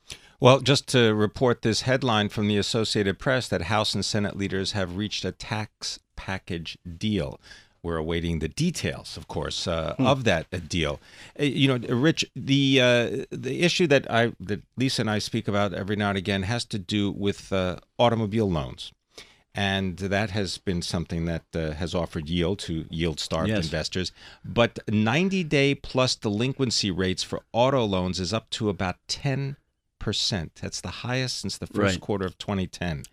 Well, 0.41 0.59
just 0.59 0.87
to 0.87 1.13
report 1.13 1.61
this 1.61 1.81
headline 1.81 2.29
from 2.29 2.47
the 2.47 2.57
Associated 2.57 3.19
Press 3.19 3.47
that 3.47 3.63
House 3.63 3.93
and 3.93 4.03
Senate 4.03 4.35
leaders 4.35 4.71
have 4.71 4.97
reached 4.97 5.23
a 5.23 5.31
tax 5.31 5.99
package 6.15 6.79
deal. 6.97 7.39
We're 7.83 7.97
awaiting 7.97 8.39
the 8.39 8.47
details, 8.47 9.17
of 9.17 9.27
course, 9.27 9.67
uh, 9.67 9.93
hmm. 9.95 10.07
of 10.07 10.23
that 10.23 10.47
uh, 10.51 10.57
deal. 10.67 10.99
Uh, 11.39 11.43
you 11.43 11.67
know, 11.67 11.95
Rich, 11.95 12.25
the 12.35 12.81
uh, 12.81 13.25
the 13.29 13.61
issue 13.61 13.85
that 13.87 14.09
I 14.09 14.33
that 14.39 14.63
Lisa 14.77 15.03
and 15.03 15.11
I 15.11 15.19
speak 15.19 15.47
about 15.47 15.75
every 15.75 15.95
now 15.95 16.09
and 16.09 16.17
again 16.17 16.41
has 16.43 16.65
to 16.65 16.79
do 16.79 17.11
with 17.11 17.53
uh, 17.53 17.75
automobile 17.99 18.49
loans 18.49 18.91
and 19.53 19.97
that 19.97 20.31
has 20.31 20.57
been 20.57 20.81
something 20.81 21.25
that 21.25 21.43
uh, 21.53 21.71
has 21.73 21.93
offered 21.93 22.29
yield 22.29 22.57
to 22.59 22.85
yield 22.89 23.19
starved 23.19 23.49
yes. 23.49 23.65
investors. 23.65 24.11
But 24.43 24.79
90 24.89 25.43
day 25.43 25.75
plus 25.75 26.15
delinquency 26.15 26.89
rates 26.89 27.21
for 27.21 27.41
auto 27.51 27.85
loans 27.85 28.19
is 28.19 28.33
up 28.33 28.49
to 28.51 28.69
about 28.69 28.95
10 29.07 29.57
percent. 30.01 30.55
That's 30.55 30.81
the 30.81 30.89
highest 30.89 31.39
since 31.39 31.57
the 31.57 31.67
first 31.67 31.95
right. 31.95 32.01
quarter 32.01 32.25
of 32.25 32.37
2010. 32.37 33.03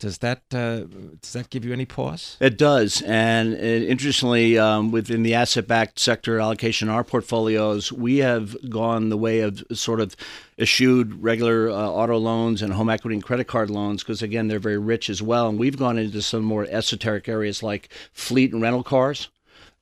Does 0.00 0.18
that 0.18 0.42
uh, 0.52 0.80
does 1.22 1.32
that 1.34 1.48
give 1.50 1.64
you 1.64 1.72
any 1.72 1.86
pause? 1.86 2.36
It 2.40 2.58
does, 2.58 3.00
and 3.02 3.54
it, 3.54 3.84
interestingly, 3.84 4.58
um, 4.58 4.90
within 4.90 5.22
the 5.22 5.34
asset-backed 5.34 6.00
sector 6.00 6.40
allocation, 6.40 6.88
our 6.88 7.04
portfolios, 7.04 7.92
we 7.92 8.18
have 8.18 8.56
gone 8.68 9.08
the 9.08 9.16
way 9.16 9.40
of 9.40 9.62
sort 9.72 10.00
of 10.00 10.16
eschewed 10.58 11.22
regular 11.22 11.70
uh, 11.70 11.74
auto 11.74 12.18
loans 12.18 12.60
and 12.60 12.72
home 12.72 12.90
equity 12.90 13.14
and 13.14 13.24
credit 13.24 13.46
card 13.46 13.70
loans 13.70 14.02
because 14.02 14.20
again, 14.20 14.48
they're 14.48 14.58
very 14.58 14.78
rich 14.78 15.08
as 15.08 15.22
well, 15.22 15.48
and 15.48 15.60
we've 15.60 15.78
gone 15.78 15.96
into 15.96 16.20
some 16.20 16.42
more 16.42 16.66
esoteric 16.68 17.28
areas 17.28 17.62
like 17.62 17.88
fleet 18.12 18.52
and 18.52 18.60
rental 18.60 18.82
cars, 18.82 19.28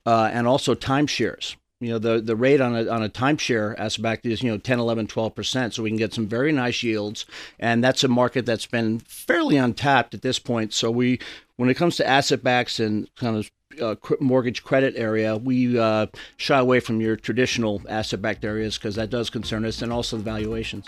uh, 0.05 0.31
and 0.31 0.47
also 0.47 0.75
timeshares 0.75 1.57
you 1.83 1.91
know 1.91 1.99
the 1.99 2.21
the 2.21 2.37
rate 2.37 2.61
on 2.61 2.75
a 2.77 2.89
on 2.89 3.03
a 3.03 3.09
timeshare 3.09 3.75
aspect 3.79 4.25
is 4.25 4.43
you 4.43 4.51
know 4.51 4.59
10 4.59 4.79
11 4.79 5.09
12 5.09 5.35
percent 5.35 5.75
so 5.75 5.83
we 5.83 5.91
can 5.91 5.97
get 5.97 6.15
some 6.15 6.27
very 6.27 6.53
nice 6.53 6.83
yields 6.83 7.27
and 7.59 7.83
that's 7.83 8.05
a 8.05 8.09
market 8.09 8.47
that's 8.47 8.67
been 8.67 9.01
fairly 9.01 9.57
untapped 9.57 10.15
at 10.15 10.23
this 10.23 10.39
point 10.39 10.73
so 10.73 10.91
we 10.91 11.19
when 11.57 11.69
it 11.69 11.75
comes 11.75 11.97
to 11.97 12.07
asset 12.07 12.43
backs 12.43 12.79
and 12.79 13.13
kind 13.17 13.37
of 13.37 13.51
uh, 13.81 13.95
mortgage 14.21 14.63
credit 14.65 14.95
area, 14.97 15.37
we 15.37 15.79
uh, 15.79 16.07
shy 16.37 16.59
away 16.59 16.79
from 16.81 17.01
your 17.01 17.17
traditional 17.17 17.81
asset 17.89 18.21
backed 18.21 18.45
areas 18.45 18.77
because 18.77 18.97
that 18.97 19.09
does 19.09 19.31
concern 19.31 19.65
us 19.65 19.81
and 19.81 19.91
also 19.91 20.19
the 20.19 20.23
valuations. 20.23 20.87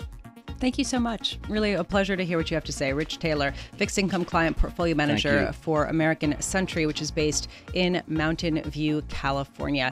Thank 0.59 0.77
you 0.77 0.83
so 0.83 0.99
much. 0.99 1.37
Really 1.49 1.73
a 1.73 1.83
pleasure 1.83 2.15
to 2.15 2.23
hear 2.23 2.37
what 2.37 2.49
you 2.49 2.55
have 2.55 2.63
to 2.63 2.71
say. 2.71 2.93
Rich 2.93 3.19
Taylor, 3.19 3.53
fixed 3.77 3.97
income 3.97 4.23
client 4.23 4.55
portfolio 4.55 4.95
manager 4.95 5.51
for 5.51 5.85
American 5.85 6.39
Century, 6.41 6.85
which 6.85 7.01
is 7.01 7.11
based 7.11 7.49
in 7.73 8.01
Mountain 8.07 8.61
View, 8.63 9.01
California. 9.09 9.91